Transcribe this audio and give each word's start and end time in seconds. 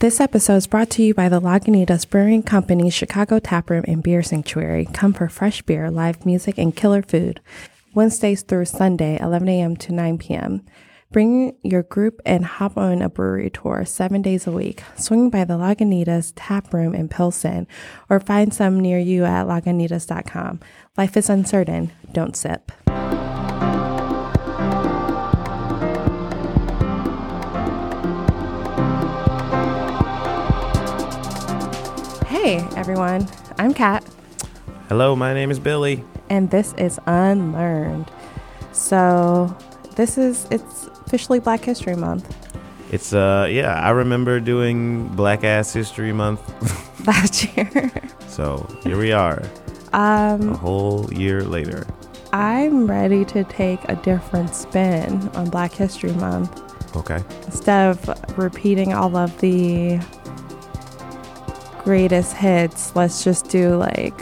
This 0.00 0.18
episode 0.18 0.56
is 0.56 0.66
brought 0.66 0.88
to 0.92 1.02
you 1.02 1.12
by 1.12 1.28
the 1.28 1.42
Lagunitas 1.42 2.08
Brewing 2.08 2.42
Company's 2.42 2.94
Chicago 2.94 3.38
Taproom 3.38 3.84
and 3.86 4.02
Beer 4.02 4.22
Sanctuary. 4.22 4.88
Come 4.94 5.12
for 5.12 5.28
fresh 5.28 5.60
beer, 5.60 5.90
live 5.90 6.24
music, 6.24 6.56
and 6.56 6.74
killer 6.74 7.02
food. 7.02 7.38
Wednesdays 7.92 8.40
through 8.40 8.64
Sunday, 8.64 9.18
11 9.20 9.46
a.m. 9.50 9.76
to 9.76 9.92
9 9.92 10.16
p.m. 10.16 10.64
Bring 11.12 11.54
your 11.62 11.82
group 11.82 12.22
and 12.24 12.46
hop 12.46 12.78
on 12.78 13.02
a 13.02 13.10
brewery 13.10 13.50
tour 13.50 13.84
seven 13.84 14.22
days 14.22 14.46
a 14.46 14.52
week. 14.52 14.82
Swing 14.96 15.28
by 15.28 15.44
the 15.44 15.58
Lagunitas 15.58 16.32
Tap 16.34 16.72
Room 16.72 16.94
in 16.94 17.10
Pilsen 17.10 17.66
or 18.08 18.20
find 18.20 18.54
some 18.54 18.80
near 18.80 18.98
you 18.98 19.26
at 19.26 19.44
lagunitas.com. 19.44 20.60
Life 20.96 21.14
is 21.18 21.28
uncertain. 21.28 21.92
Don't 22.10 22.34
sip. 22.34 22.72
Hey 32.42 32.66
everyone, 32.74 33.28
I'm 33.58 33.74
Kat, 33.74 34.02
Hello, 34.88 35.14
my 35.14 35.34
name 35.34 35.50
is 35.50 35.58
Billie. 35.58 36.02
and 36.30 36.50
this 36.50 36.72
is 36.78 36.98
Unlearned. 37.06 38.10
So, 38.72 39.54
this 39.94 40.16
is 40.16 40.46
it's 40.50 40.86
officially 41.06 41.38
Black 41.38 41.62
History 41.62 41.96
Month. 41.96 42.34
It's 42.90 43.12
uh 43.12 43.46
yeah, 43.50 43.74
I 43.74 43.90
remember 43.90 44.40
doing 44.40 45.08
Black 45.08 45.44
Ass 45.44 45.74
History 45.74 46.14
Month. 46.14 46.40
Last 47.06 47.44
year, 47.54 47.92
so 48.26 48.66
here 48.84 48.96
we 48.96 49.12
are, 49.12 49.42
um, 49.92 50.48
a 50.48 50.56
whole 50.56 51.12
year 51.12 51.42
later. 51.42 51.86
I'm 52.32 52.86
ready 52.86 53.22
to 53.26 53.44
take 53.44 53.86
a 53.90 53.96
different 53.96 54.54
spin 54.54 55.28
on 55.34 55.50
Black 55.50 55.72
History 55.72 56.12
Month. 56.12 56.58
Okay. 56.96 57.22
Instead 57.44 57.90
of 57.90 58.38
repeating 58.38 58.94
all 58.94 59.14
of 59.14 59.38
the 59.40 60.00
greatest 61.84 62.36
hits, 62.36 62.94
let's 62.94 63.24
just 63.24 63.48
do 63.50 63.76
like 63.76 64.18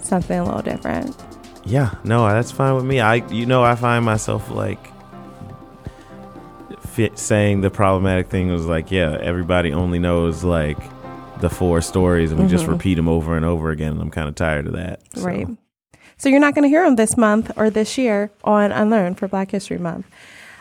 something 0.00 0.38
a 0.38 0.44
little 0.44 0.62
different. 0.62 1.16
Yeah, 1.64 1.94
no, 2.04 2.26
that's 2.28 2.50
fine 2.50 2.74
with 2.74 2.84
me. 2.84 3.00
I 3.00 3.16
you 3.28 3.46
know, 3.46 3.62
I 3.62 3.74
find 3.74 4.04
myself 4.04 4.50
like 4.50 4.78
fit 6.86 7.18
saying 7.18 7.60
the 7.60 7.70
problematic 7.70 8.28
thing 8.28 8.50
was 8.50 8.66
like, 8.66 8.90
yeah, 8.90 9.16
everybody 9.20 9.72
only 9.72 9.98
knows 9.98 10.42
like 10.44 10.78
the 11.40 11.48
four 11.50 11.80
stories 11.80 12.32
and 12.32 12.40
we 12.40 12.46
just 12.48 12.66
Mhm. 12.66 12.72
repeat 12.72 12.94
them 12.96 13.08
over 13.08 13.36
and 13.36 13.44
over 13.46 13.70
again 13.70 13.92
and 13.92 14.02
I'm 14.02 14.10
kind 14.10 14.28
of 14.28 14.34
tired 14.34 14.66
of 14.66 14.74
that. 14.74 15.00
So, 15.14 15.22
Right. 15.22 15.46
So 16.18 16.28
you're 16.28 16.40
not 16.40 16.54
going 16.54 16.64
to 16.64 16.68
hear 16.68 16.84
them 16.84 16.96
this 16.96 17.16
month 17.16 17.50
or 17.56 17.70
this 17.70 17.96
year 17.96 18.30
on 18.44 18.72
Unlearn 18.72 19.14
for 19.14 19.26
Black 19.26 19.50
History 19.52 19.78
Month. 19.78 20.04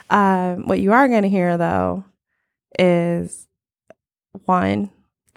Um, 0.10 0.68
what 0.68 0.80
you 0.80 0.94
are 0.94 1.10
going 1.10 1.24
to 1.24 1.30
hear 1.30 1.58
though 1.58 2.06
is 2.78 3.46
one, 4.46 4.90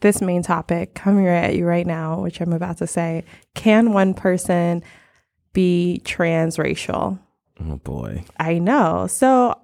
this 0.03 0.21
main 0.21 0.43
topic 0.43 0.95
coming 0.95 1.25
right 1.25 1.45
at 1.45 1.57
you 1.57 1.67
right 1.67 1.87
now, 1.87 2.21
which 2.21 2.41
I'm 2.41 2.53
about 2.53 2.79
to 2.79 2.87
say. 2.87 3.25
Can 3.55 3.93
one 3.93 4.15
person 4.15 4.83
be 5.53 6.01
transracial? 6.05 7.19
Oh 7.61 7.77
boy. 7.77 8.25
I 8.39 8.59
know. 8.59 9.07
So, 9.07 9.59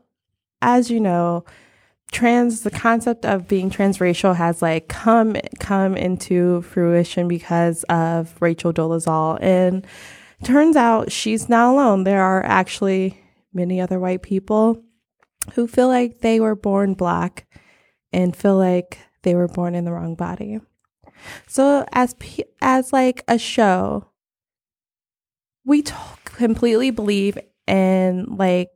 as 0.63 0.91
you 0.91 1.01
know, 1.01 1.45
trans 2.11 2.63
the 2.63 2.71
concept 2.71 3.27
of 3.27 3.49
being 3.49 3.71
transracial 3.71 4.35
has 4.35 4.63
like 4.63 4.89
come 4.89 5.37
come 5.59 5.97
into 5.97 6.63
fruition 6.63 7.29
because 7.29 7.85
of 7.85 8.35
Rachel 8.41 8.73
Dolezal 8.73 9.39
and 9.43 9.87
turns 10.43 10.77
out 10.77 11.13
she's 11.13 11.49
not 11.49 11.73
alone. 11.73 12.05
There 12.05 12.23
are 12.23 12.45
actually 12.45 13.21
many 13.53 13.81
other 13.81 13.99
white 13.99 14.23
people 14.23 14.83
who 15.55 15.67
feel 15.67 15.89
like 15.89 16.21
they 16.21 16.41
were 16.41 16.57
born 16.57 16.95
black 16.95 17.47
and 18.13 18.35
feel 18.35 18.57
like 18.57 18.99
they 19.23 19.35
were 19.35 19.49
born 19.49 19.75
in 19.75 19.85
the 19.85 19.93
wrong 19.93 20.15
body. 20.15 20.61
So 21.47 21.85
as 21.93 22.15
as 22.63 22.93
like 22.93 23.25
a 23.29 23.39
show, 23.39 24.09
we 25.65 25.83
t- 25.83 25.95
completely 26.25 26.91
believe 26.91 27.37
in 27.67 28.25
like 28.37 28.71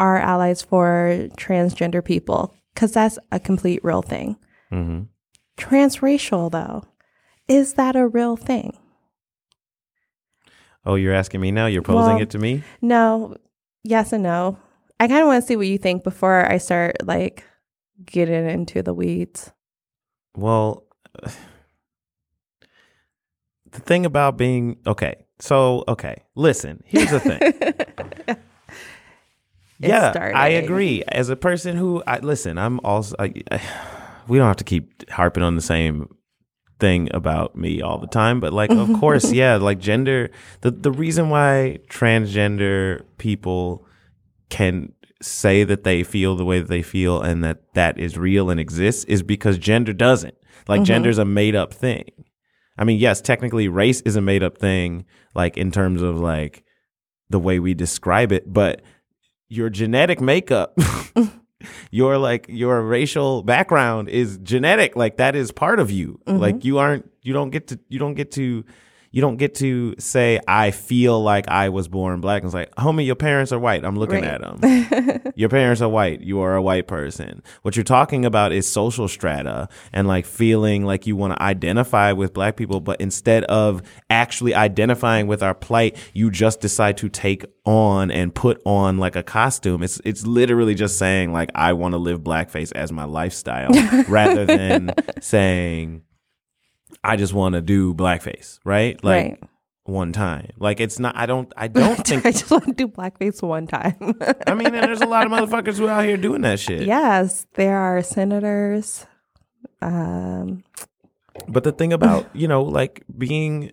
our 0.00 0.18
allies 0.18 0.62
for 0.62 1.28
transgender 1.36 2.04
people 2.04 2.54
because 2.74 2.92
that's 2.92 3.18
a 3.32 3.40
complete 3.40 3.82
real 3.84 4.02
thing. 4.02 4.36
hmm 4.70 5.02
Transracial, 5.56 6.50
though, 6.52 6.84
is 7.48 7.74
that 7.74 7.96
a 7.96 8.06
real 8.06 8.36
thing? 8.36 8.78
Oh, 10.86 10.94
you're 10.94 11.12
asking 11.14 11.40
me 11.40 11.50
now? 11.50 11.66
You're 11.66 11.82
posing 11.82 12.14
Well- 12.14 12.22
it 12.22 12.30
to 12.30 12.38
me? 12.38 12.62
No, 12.80 13.36
yes 13.84 14.12
and 14.12 14.22
no. 14.22 14.56
I 15.00 15.06
kind 15.08 15.20
of 15.20 15.26
want 15.26 15.42
to 15.42 15.46
see 15.46 15.56
what 15.56 15.66
you 15.66 15.78
think 15.78 16.02
before 16.04 16.50
I 16.50 16.58
start 16.58 16.96
like 17.04 17.44
getting 18.04 18.48
into 18.48 18.82
the 18.82 18.94
weeds. 18.94 19.52
Well, 20.36 20.84
the 23.70 23.80
thing 23.80 24.06
about 24.06 24.36
being 24.36 24.78
okay. 24.86 25.24
So, 25.40 25.84
okay, 25.86 26.24
listen. 26.34 26.82
Here's 26.86 27.10
the 27.10 27.20
thing. 27.20 28.36
Yeah, 29.78 30.12
I 30.34 30.48
agree. 30.48 31.04
As 31.06 31.28
a 31.28 31.36
person 31.36 31.76
who, 31.76 32.02
I 32.06 32.18
listen, 32.18 32.58
I'm 32.58 32.80
also. 32.82 33.14
I, 33.18 33.32
I, 33.50 33.60
we 34.28 34.38
don't 34.38 34.46
have 34.46 34.56
to 34.56 34.64
keep 34.64 35.08
harping 35.10 35.42
on 35.42 35.56
the 35.56 35.62
same 35.62 36.14
thing 36.80 37.08
about 37.12 37.56
me 37.56 37.80
all 37.80 37.98
the 37.98 38.06
time, 38.06 38.40
but 38.40 38.52
like, 38.52 38.70
of 38.70 38.92
course, 39.00 39.32
yeah, 39.32 39.56
like 39.56 39.78
gender. 39.78 40.30
The 40.62 40.70
the 40.70 40.90
reason 40.90 41.30
why 41.30 41.78
transgender 41.88 43.02
people 43.18 43.86
can 44.48 44.92
say 45.20 45.64
that 45.64 45.84
they 45.84 46.02
feel 46.02 46.36
the 46.36 46.44
way 46.44 46.60
that 46.60 46.68
they 46.68 46.82
feel 46.82 47.20
and 47.20 47.42
that 47.42 47.74
that 47.74 47.98
is 47.98 48.16
real 48.16 48.50
and 48.50 48.60
exists 48.60 49.04
is 49.04 49.22
because 49.22 49.58
gender 49.58 49.92
doesn't. 49.92 50.36
Like, 50.66 50.78
mm-hmm. 50.78 50.84
gender's 50.84 51.18
a 51.18 51.24
made 51.24 51.56
up 51.56 51.72
thing. 51.72 52.10
I 52.78 52.84
mean, 52.84 52.98
yes, 52.98 53.20
technically, 53.20 53.68
race 53.68 54.00
is 54.02 54.14
a 54.14 54.20
made 54.20 54.42
up 54.42 54.58
thing, 54.58 55.04
like 55.34 55.56
in 55.56 55.72
terms 55.72 56.00
of 56.00 56.18
like 56.18 56.64
the 57.28 57.40
way 57.40 57.58
we 57.58 57.74
describe 57.74 58.30
it, 58.30 58.50
but 58.52 58.82
your 59.48 59.68
genetic 59.68 60.20
makeup, 60.20 60.78
your 61.90 62.18
like 62.18 62.46
your 62.48 62.80
racial 62.82 63.42
background 63.42 64.08
is 64.08 64.38
genetic. 64.38 64.94
Like 64.94 65.16
that 65.16 65.34
is 65.34 65.50
part 65.50 65.80
of 65.80 65.90
you. 65.90 66.20
Mm-hmm. 66.26 66.38
Like 66.38 66.64
you 66.64 66.78
aren't, 66.78 67.10
you 67.22 67.32
don't 67.32 67.50
get 67.50 67.68
to, 67.68 67.80
you 67.88 67.98
don't 67.98 68.14
get 68.14 68.30
to, 68.32 68.64
you 69.10 69.20
don't 69.22 69.36
get 69.36 69.54
to 69.56 69.94
say 69.98 70.38
I 70.46 70.70
feel 70.70 71.22
like 71.22 71.48
I 71.48 71.68
was 71.70 71.88
born 71.88 72.20
black. 72.20 72.44
It's 72.44 72.52
like, 72.54 72.74
homie, 72.76 73.06
your 73.06 73.14
parents 73.16 73.52
are 73.52 73.58
white. 73.58 73.84
I'm 73.84 73.96
looking 73.96 74.22
Right. 74.22 74.40
at 74.42 74.58
them. 74.60 75.32
your 75.36 75.48
parents 75.48 75.80
are 75.80 75.88
white. 75.88 76.20
You 76.20 76.40
are 76.40 76.54
a 76.54 76.62
white 76.62 76.86
person. 76.86 77.42
What 77.62 77.76
you're 77.76 77.84
talking 77.84 78.24
about 78.24 78.52
is 78.52 78.68
social 78.68 79.08
strata 79.08 79.68
and 79.92 80.06
like 80.06 80.26
feeling 80.26 80.84
like 80.84 81.06
you 81.06 81.16
want 81.16 81.34
to 81.34 81.42
identify 81.42 82.12
with 82.12 82.34
black 82.34 82.56
people, 82.56 82.80
but 82.80 83.00
instead 83.00 83.44
of 83.44 83.82
actually 84.10 84.54
identifying 84.54 85.26
with 85.26 85.42
our 85.42 85.54
plight, 85.54 85.96
you 86.12 86.30
just 86.30 86.60
decide 86.60 86.96
to 86.98 87.08
take 87.08 87.46
on 87.64 88.10
and 88.10 88.34
put 88.34 88.60
on 88.64 88.98
like 88.98 89.16
a 89.16 89.22
costume. 89.22 89.82
It's 89.82 90.00
it's 90.04 90.26
literally 90.26 90.74
just 90.74 90.98
saying 90.98 91.32
like 91.32 91.50
I 91.54 91.72
want 91.72 91.92
to 91.92 91.98
live 91.98 92.20
blackface 92.20 92.72
as 92.72 92.92
my 92.92 93.04
lifestyle 93.04 93.70
rather 94.08 94.44
than 94.46 94.92
saying 95.20 96.02
I 97.04 97.16
just 97.16 97.32
want 97.32 97.54
to 97.54 97.60
do 97.62 97.94
blackface, 97.94 98.58
right? 98.64 99.02
Like 99.04 99.24
right. 99.26 99.42
one 99.84 100.12
time. 100.12 100.50
Like 100.58 100.80
it's 100.80 100.98
not 100.98 101.16
I 101.16 101.26
don't 101.26 101.52
I 101.56 101.68
don't 101.68 101.96
think 102.06 102.26
I 102.26 102.32
just 102.32 102.50
want 102.50 102.64
to 102.66 102.72
do 102.72 102.88
blackface 102.88 103.42
one 103.42 103.66
time. 103.66 103.96
I 104.46 104.54
mean, 104.54 104.66
and 104.74 104.84
there's 104.84 105.00
a 105.00 105.06
lot 105.06 105.26
of 105.26 105.32
motherfuckers 105.32 105.78
who 105.78 105.88
out 105.88 106.04
here 106.04 106.16
doing 106.16 106.42
that 106.42 106.60
shit. 106.60 106.82
yes, 106.82 107.46
there 107.54 107.76
are 107.78 108.02
senators. 108.02 109.06
Um, 109.80 110.64
But 111.46 111.64
the 111.64 111.72
thing 111.72 111.92
about, 111.92 112.28
you 112.34 112.48
know, 112.48 112.62
like 112.62 113.04
being 113.16 113.72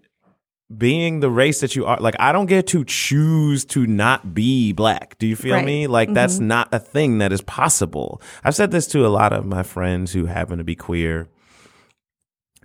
being 0.75 1.19
the 1.19 1.29
race 1.29 1.61
that 1.61 1.75
you 1.75 1.85
are, 1.85 1.97
like 1.99 2.15
I 2.19 2.31
don't 2.31 2.47
get 2.47 2.67
to 2.67 2.83
choose 2.85 3.65
to 3.65 3.85
not 3.85 4.33
be 4.33 4.71
black. 4.73 5.17
Do 5.19 5.27
you 5.27 5.35
feel 5.35 5.55
Right. 5.55 5.65
me? 5.65 5.87
Like 5.87 6.13
that's 6.13 6.39
not 6.39 6.69
a 6.73 6.79
thing 6.79 7.19
that 7.19 7.31
is 7.31 7.41
possible. 7.41 8.21
I've 8.43 8.55
said 8.55 8.71
this 8.71 8.87
to 8.87 9.05
a 9.05 9.09
lot 9.09 9.31
of 9.33 9.45
my 9.45 9.63
friends 9.63 10.13
who 10.13 10.25
happen 10.25 10.57
to 10.57 10.63
be 10.63 10.75
queer 10.75 11.27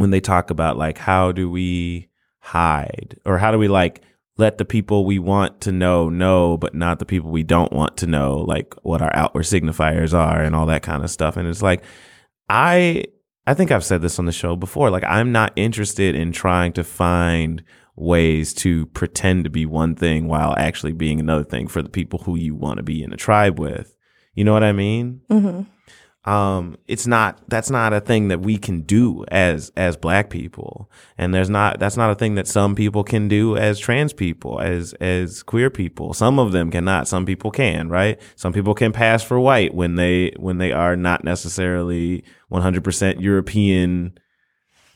when 0.00 0.10
they 0.10 0.20
talk 0.20 0.50
about 0.50 0.76
like 0.76 0.98
how 0.98 1.30
do 1.32 1.50
we 1.50 2.08
hide? 2.38 3.18
Or 3.24 3.38
how 3.38 3.50
do 3.52 3.58
we 3.58 3.68
like 3.68 4.02
let 4.38 4.56
the 4.58 4.64
people 4.64 5.04
we 5.04 5.18
want 5.18 5.60
to 5.60 5.70
know 5.72 6.08
know 6.08 6.56
but 6.56 6.74
not 6.74 6.98
the 6.98 7.04
people 7.04 7.30
we 7.30 7.42
don't 7.42 7.72
want 7.72 7.98
to 7.98 8.06
know 8.06 8.38
like 8.38 8.74
what 8.82 9.02
our 9.02 9.14
outward 9.14 9.44
signifiers 9.44 10.14
are 10.14 10.42
and 10.42 10.56
all 10.56 10.66
that 10.66 10.82
kind 10.82 11.04
of 11.04 11.10
stuff. 11.10 11.36
And 11.36 11.46
it's 11.46 11.62
like 11.62 11.82
i 12.48 13.04
i 13.46 13.54
think 13.54 13.70
i've 13.70 13.84
said 13.84 14.02
this 14.02 14.18
on 14.18 14.24
the 14.26 14.32
show 14.32 14.56
before 14.56 14.90
like 14.90 15.04
i'm 15.04 15.30
not 15.30 15.52
interested 15.54 16.16
in 16.16 16.32
trying 16.32 16.72
to 16.72 16.82
find 16.82 17.62
ways 17.94 18.52
to 18.54 18.86
pretend 18.86 19.44
to 19.44 19.50
be 19.50 19.64
one 19.66 19.94
thing 19.94 20.26
while 20.26 20.54
actually 20.56 20.92
being 20.92 21.20
another 21.20 21.44
thing 21.44 21.68
for 21.68 21.82
the 21.82 21.88
people 21.88 22.18
who 22.20 22.36
you 22.36 22.54
want 22.54 22.78
to 22.78 22.82
be 22.82 23.02
in 23.02 23.12
a 23.12 23.16
tribe 23.16 23.58
with. 23.58 23.94
You 24.34 24.44
know 24.44 24.52
what 24.54 24.64
i 24.64 24.72
mean? 24.72 25.20
Mhm. 25.30 25.66
Um, 26.26 26.76
it's 26.86 27.06
not 27.06 27.40
that's 27.48 27.70
not 27.70 27.94
a 27.94 28.00
thing 28.00 28.28
that 28.28 28.40
we 28.40 28.58
can 28.58 28.82
do 28.82 29.24
as 29.28 29.72
as 29.74 29.96
black 29.96 30.28
people. 30.28 30.90
And 31.16 31.32
there's 31.32 31.48
not 31.48 31.78
that's 31.78 31.96
not 31.96 32.10
a 32.10 32.14
thing 32.14 32.34
that 32.34 32.46
some 32.46 32.74
people 32.74 33.02
can 33.04 33.26
do 33.26 33.56
as 33.56 33.78
trans 33.78 34.12
people 34.12 34.60
as 34.60 34.92
as 34.94 35.42
queer 35.42 35.70
people. 35.70 36.12
Some 36.12 36.38
of 36.38 36.52
them 36.52 36.70
cannot 36.70 37.08
some 37.08 37.24
people 37.24 37.50
can 37.50 37.88
right? 37.88 38.20
Some 38.36 38.52
people 38.52 38.74
can 38.74 38.92
pass 38.92 39.22
for 39.22 39.40
white 39.40 39.72
when 39.72 39.94
they 39.94 40.32
when 40.36 40.58
they 40.58 40.72
are 40.72 40.94
not 40.94 41.24
necessarily 41.24 42.22
100% 42.52 43.20
european. 43.20 44.12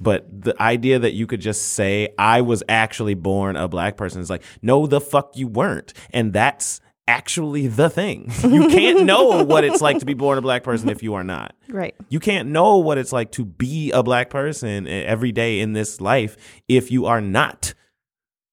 But 0.01 0.27
the 0.43 0.61
idea 0.61 0.99
that 0.99 1.15
you 1.15 1.27
could 1.27 1.41
just 1.41 1.69
say 1.69 2.13
i 2.19 2.43
was 2.43 2.63
actually 2.69 3.15
born 3.15 3.57
a 3.57 3.69
black 3.69 3.97
person 3.97 4.21
is 4.21 4.29
like 4.29 4.43
no 4.61 4.87
the 4.87 5.01
fuck 5.01 5.37
you 5.37 5.49
weren't. 5.49 5.95
And 6.13 6.35
that's 6.35 6.83
actually 7.07 7.67
the 7.67 7.91
thing. 7.91 8.31
You 8.43 8.69
can't 8.69 9.05
know 9.07 9.45
what 9.45 9.65
it's 9.65 9.81
like 9.81 9.99
to 9.99 10.07
be 10.07 10.15
born 10.15 10.39
a 10.39 10.43
black 10.43 10.63
person 10.63 10.89
if 10.89 11.03
you 11.03 11.15
are 11.15 11.25
not. 11.25 11.55
Right. 11.69 11.95
You 12.09 12.21
can't 12.21 12.49
know 12.49 12.79
what 12.79 12.99
it's 12.99 13.13
like 13.13 13.33
to 13.33 13.45
be 13.45 13.91
a 13.93 14.03
black 14.03 14.31
person 14.31 14.87
every 14.87 15.33
day 15.33 15.61
in 15.61 15.73
this 15.73 16.01
life 16.01 16.37
if 16.69 16.91
you 16.91 17.07
are 17.07 17.21
not. 17.21 17.75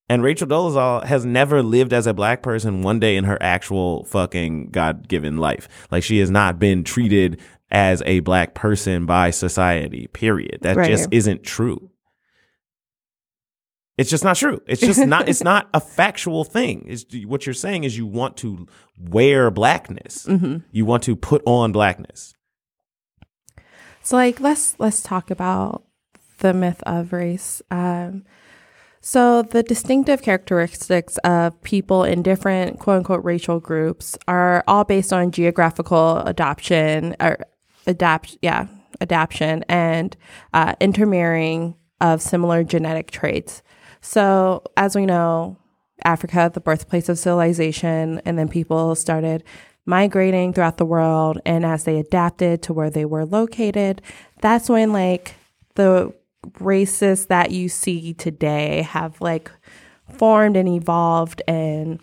And 0.10 0.24
Rachel 0.24 0.48
Dolezal 0.48 1.06
has 1.06 1.24
never 1.24 1.64
lived 1.64 1.94
as 1.94 2.06
a 2.06 2.14
black 2.14 2.44
person 2.44 2.82
one 2.82 3.00
day 3.00 3.16
in 3.16 3.24
her 3.24 3.38
actual 3.42 4.04
fucking 4.04 4.72
God 4.72 5.08
given 5.08 5.38
life. 5.38 5.70
Like 5.90 6.04
she 6.04 6.20
has 6.20 6.30
not 6.30 6.60
been 6.60 6.84
treated 6.84 7.40
as 7.72 8.04
a 8.06 8.20
black 8.20 8.54
person 8.54 9.06
by 9.06 9.30
society, 9.30 10.08
period. 10.08 10.60
That 10.64 10.76
right. 10.76 10.90
just 10.90 11.08
isn't 11.12 11.44
true. 11.44 11.91
It's 14.02 14.10
just 14.10 14.24
not 14.24 14.36
true. 14.36 14.60
It's 14.66 14.82
just 14.82 15.06
not. 15.06 15.30
it's 15.30 15.44
not 15.54 15.70
a 15.76 15.80
factual 15.80 16.44
thing. 16.44 16.86
It's, 16.88 17.06
what 17.28 17.46
you're 17.46 17.54
saying 17.54 17.84
is 17.84 17.96
you 17.96 18.08
want 18.08 18.36
to 18.38 18.68
wear 19.00 19.52
blackness. 19.52 20.26
Mm-hmm. 20.26 20.58
You 20.72 20.86
want 20.86 21.04
to 21.04 21.16
put 21.16 21.44
on 21.46 21.72
blackness. 21.72 22.34
So, 24.02 24.16
like, 24.16 24.40
let's 24.40 24.76
let's 24.80 25.04
talk 25.04 25.30
about 25.30 25.84
the 26.40 26.52
myth 26.52 26.82
of 26.88 27.14
race. 27.14 27.62
Um, 27.70 28.26
so, 29.02 29.44
the 29.44 29.62
distinctive 29.62 30.24
characteristics 30.24 31.18
of 31.18 31.62
people 31.62 32.04
in 32.04 32.24
different 32.24 32.80
quote 32.80 32.98
unquote 32.98 33.24
racial 33.24 33.60
groups 33.60 34.18
are 34.28 34.64
all 34.68 34.84
based 34.84 35.14
on 35.14 35.30
geographical 35.30 36.18
adoption 36.22 37.16
or 37.20 37.38
adapt, 37.86 38.40
yeah, 38.42 38.66
adaptation 39.00 39.64
and 39.70 40.18
uh, 40.56 40.74
intermarrying 40.80 41.76
of 42.00 42.20
similar 42.20 42.64
genetic 42.64 43.12
traits. 43.12 43.62
So, 44.02 44.64
as 44.76 44.96
we 44.96 45.06
know, 45.06 45.58
Africa, 46.04 46.50
the 46.52 46.60
birthplace 46.60 47.10
of 47.10 47.20
civilization, 47.20 48.22
and 48.26 48.38
then 48.38 48.48
people 48.48 48.96
started 48.96 49.44
migrating 49.86 50.54
throughout 50.54 50.78
the 50.78 50.86
world. 50.86 51.40
And 51.46 51.66
as 51.66 51.84
they 51.84 52.00
adapted 52.00 52.62
to 52.64 52.74
where 52.74 52.90
they 52.90 53.06
were 53.06 53.26
located, 53.26 54.02
that's 54.42 54.70
when 54.70 54.92
like 54.92 55.36
the 55.76 56.14
races 56.60 57.28
that 57.28 57.52
you 57.52 57.70
see 57.70 58.14
today 58.14 58.82
have 58.82 59.22
like 59.22 59.52
formed 60.12 60.58
and 60.58 60.68
evolved 60.68 61.42
and 61.48 62.00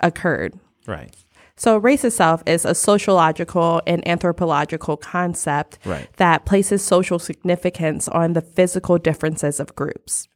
occurred. 0.00 0.58
Right. 0.86 1.14
So, 1.56 1.78
race 1.78 2.04
itself 2.04 2.42
is 2.44 2.64
a 2.64 2.74
sociological 2.74 3.82
and 3.86 4.06
anthropological 4.06 4.96
concept 4.96 5.78
right. 5.84 6.08
that 6.16 6.44
places 6.44 6.84
social 6.84 7.18
significance 7.18 8.08
on 8.08 8.32
the 8.32 8.40
physical 8.40 8.98
differences 8.98 9.60
of 9.60 9.74
groups 9.76 10.28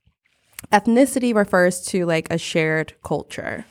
ethnicity 0.73 1.35
refers 1.35 1.81
to 1.87 2.07
like 2.07 2.29
a 2.31 2.39
shared 2.39 2.95
culture. 3.03 3.65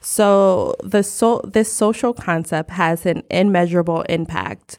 So 0.00 0.74
the 0.82 1.02
so 1.02 1.40
this 1.44 1.72
social 1.72 2.12
concept 2.12 2.70
has 2.70 3.06
an 3.06 3.22
immeasurable 3.30 4.02
impact, 4.02 4.78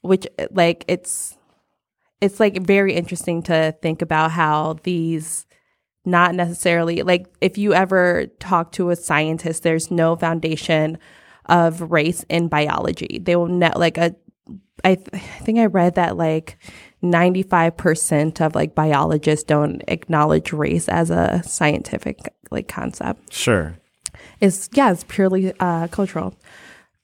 which 0.00 0.26
like 0.50 0.84
it's 0.88 1.36
it's 2.20 2.40
like 2.40 2.66
very 2.66 2.94
interesting 2.94 3.42
to 3.44 3.74
think 3.82 4.02
about 4.02 4.32
how 4.32 4.76
these 4.82 5.46
not 6.04 6.34
necessarily 6.34 7.02
like 7.02 7.26
if 7.40 7.56
you 7.56 7.72
ever 7.72 8.26
talk 8.40 8.72
to 8.72 8.90
a 8.90 8.96
scientist, 8.96 9.62
there's 9.62 9.90
no 9.90 10.16
foundation 10.16 10.98
of 11.46 11.92
race 11.92 12.24
in 12.28 12.48
biology. 12.48 13.20
They 13.22 13.36
will 13.36 13.46
net 13.46 13.78
like 13.78 13.96
a 13.96 14.16
I, 14.84 14.96
th- 14.96 15.08
I 15.12 15.18
think 15.18 15.58
I 15.58 15.66
read 15.66 15.94
that 15.94 16.16
like 16.16 16.58
95% 17.04 18.40
of 18.40 18.54
like 18.54 18.74
biologists 18.74 19.44
don't 19.44 19.82
acknowledge 19.88 20.52
race 20.52 20.88
as 20.88 21.10
a 21.10 21.42
scientific 21.44 22.34
like 22.50 22.68
concept. 22.68 23.32
Sure. 23.32 23.76
It's 24.40 24.68
yeah, 24.72 24.92
it's 24.92 25.04
purely 25.04 25.52
uh, 25.60 25.88
cultural. 25.88 26.34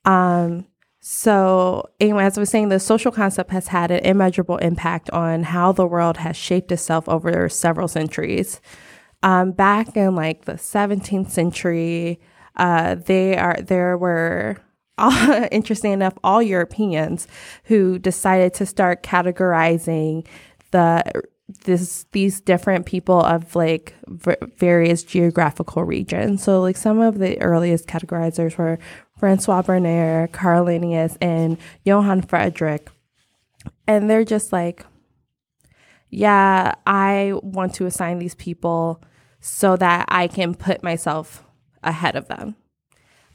Um 0.05 0.67
so 1.01 1.89
anyway, 1.99 2.25
as 2.25 2.37
I 2.37 2.43
was 2.43 2.51
saying, 2.51 2.69
the 2.69 2.79
social 2.79 3.11
concept 3.11 3.51
has 3.53 3.69
had 3.69 3.91
an 3.91 4.05
immeasurable 4.05 4.59
impact 4.59 5.09
on 5.11 5.45
how 5.45 5.73
the 5.73 5.87
world 5.87 6.19
has 6.19 6.37
shaped 6.37 6.71
itself 6.71 7.09
over 7.09 7.49
several 7.49 7.89
centuries. 7.89 8.61
Um, 9.23 9.53
back 9.53 9.97
in 9.97 10.15
like 10.15 10.45
the 10.45 10.55
17th 10.55 11.31
century, 11.31 12.21
uh, 12.57 12.97
they 12.97 13.37
are 13.37 13.57
there 13.61 13.97
were 13.97 14.59
all, 15.01 15.49
interesting 15.51 15.93
enough, 15.93 16.15
all 16.23 16.43
Europeans 16.43 17.27
who 17.65 17.99
decided 17.99 18.55
to 18.55 18.67
start 18.67 19.03
categorizing 19.03 20.27
the 20.71 21.03
this 21.65 22.07
these 22.13 22.41
different 22.41 22.87
people 22.87 23.21
of 23.21 23.57
like 23.57 23.95
v- 24.07 24.37
various 24.57 25.03
geographical 25.03 25.85
regions. 25.85 26.43
So 26.43 26.61
like 26.61 26.77
some 26.77 27.01
of 27.01 27.19
the 27.19 27.41
earliest 27.41 27.87
categorizers 27.87 28.57
were 28.57 28.79
Francois 29.19 29.63
Bernier, 29.63 30.29
Carl 30.33 30.65
Linnaeus, 30.65 31.17
and 31.21 31.59
Johann 31.85 32.23
Frederick, 32.23 32.89
And 33.87 34.09
they're 34.09 34.25
just 34.25 34.53
like, 34.53 34.87
yeah, 36.09 36.75
I 36.87 37.35
want 37.43 37.75
to 37.75 37.87
assign 37.87 38.19
these 38.19 38.35
people 38.35 39.03
so 39.41 39.77
that 39.77 40.07
I 40.09 40.29
can 40.29 40.55
put 40.55 40.83
myself 40.83 41.45
ahead 41.83 42.17
of 42.17 42.29
them 42.29 42.57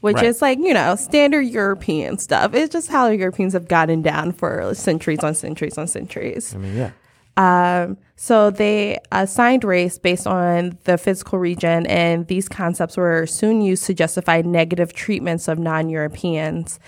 which 0.00 0.16
right. 0.16 0.26
is 0.26 0.42
like, 0.42 0.58
you 0.58 0.74
know, 0.74 0.94
standard 0.96 1.42
European 1.42 2.18
stuff. 2.18 2.54
It's 2.54 2.72
just 2.72 2.88
how 2.88 3.08
Europeans 3.08 3.52
have 3.54 3.68
gotten 3.68 4.02
down 4.02 4.32
for 4.32 4.74
centuries 4.74 5.20
on 5.20 5.34
centuries 5.34 5.78
on 5.78 5.86
centuries. 5.86 6.54
I 6.54 6.58
mean, 6.58 6.76
yeah. 6.76 6.90
Um, 7.36 7.98
so 8.16 8.50
they 8.50 8.98
assigned 9.12 9.62
race 9.62 9.98
based 9.98 10.26
on 10.26 10.78
the 10.84 10.96
physical 10.96 11.38
region, 11.38 11.86
and 11.86 12.26
these 12.28 12.48
concepts 12.48 12.96
were 12.96 13.26
soon 13.26 13.60
used 13.60 13.84
to 13.86 13.94
justify 13.94 14.40
negative 14.40 14.92
treatments 14.94 15.48
of 15.48 15.58
non 15.58 15.90
Europeans. 15.90 16.80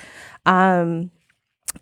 Um, 0.46 1.10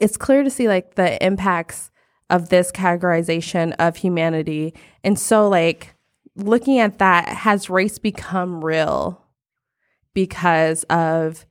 it's 0.00 0.16
clear 0.16 0.42
to 0.42 0.50
see 0.50 0.68
like 0.68 0.96
the 0.96 1.24
impacts 1.24 1.90
of 2.28 2.48
this 2.48 2.72
categorization 2.72 3.74
of 3.78 3.96
humanity. 3.96 4.74
And 5.04 5.18
so, 5.18 5.48
like, 5.48 5.94
looking 6.34 6.80
at 6.80 6.98
that, 6.98 7.28
has 7.28 7.70
race 7.70 7.98
become 7.98 8.64
real? 8.64 9.22
Because 10.16 10.82
of 10.84 11.44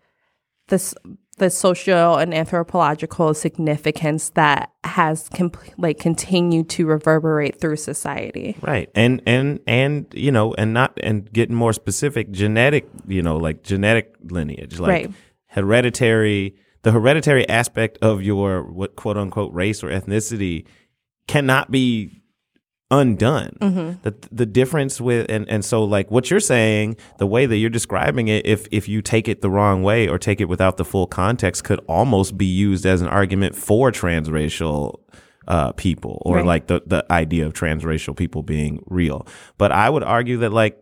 this 0.70 0.96
the 1.38 1.52
social 1.52 2.16
and 2.16 2.34
anthropological 2.34 3.36
significance 3.36 4.30
that 4.32 4.72
has 4.84 5.30
comp- 5.36 5.58
like 5.78 6.00
continued 6.00 6.68
to 6.68 6.88
reverberate 6.88 7.62
through 7.62 7.76
society 7.76 8.58
right 8.62 8.90
and 8.96 9.22
and 9.28 9.60
and 9.68 10.08
you 10.16 10.32
know 10.32 10.56
and 10.56 10.74
not 10.74 10.98
and 11.04 11.32
getting 11.32 11.56
more 11.56 11.74
specific 11.74 12.32
genetic 12.32 12.90
you 13.06 13.22
know 13.22 13.38
like 13.38 13.62
genetic 13.62 14.16
lineage 14.24 14.80
like 14.80 14.90
right. 14.90 15.12
hereditary 15.50 16.56
the 16.82 16.92
hereditary 16.92 17.48
aspect 17.48 18.00
of 18.02 18.24
your 18.24 18.64
what 18.64 18.96
quote 18.96 19.16
unquote 19.16 19.54
race 19.54 19.84
or 19.84 19.90
ethnicity 19.90 20.66
cannot 21.28 21.70
be 21.70 22.20
undone. 23.00 23.58
Mm-hmm. 23.62 24.02
The 24.04 24.16
the 24.32 24.46
difference 24.46 25.02
with 25.02 25.30
and 25.30 25.48
and 25.50 25.64
so 25.64 25.84
like 25.84 26.10
what 26.10 26.30
you're 26.30 26.40
saying, 26.40 26.98
the 27.18 27.28
way 27.28 27.46
that 27.46 27.58
you're 27.58 27.70
describing 27.70 28.28
it, 28.28 28.46
if 28.46 28.68
if 28.72 28.88
you 28.88 29.02
take 29.02 29.28
it 29.28 29.42
the 29.42 29.50
wrong 29.50 29.84
way 29.84 30.08
or 30.08 30.18
take 30.18 30.40
it 30.42 30.46
without 30.46 30.78
the 30.78 30.86
full 30.86 31.08
context, 31.08 31.64
could 31.64 31.80
almost 31.88 32.38
be 32.38 32.46
used 32.46 32.86
as 32.86 33.02
an 33.02 33.08
argument 33.08 33.56
for 33.56 33.92
transracial 33.92 35.00
uh, 35.48 35.72
people 35.74 36.22
or 36.26 36.38
right. 36.38 36.46
like 36.46 36.68
the 36.68 36.82
the 36.86 37.06
idea 37.12 37.46
of 37.46 37.54
transracial 37.54 38.16
people 38.16 38.44
being 38.44 38.84
real. 38.88 39.28
But 39.58 39.72
I 39.72 39.90
would 39.90 40.04
argue 40.04 40.38
that 40.38 40.54
like 40.54 40.82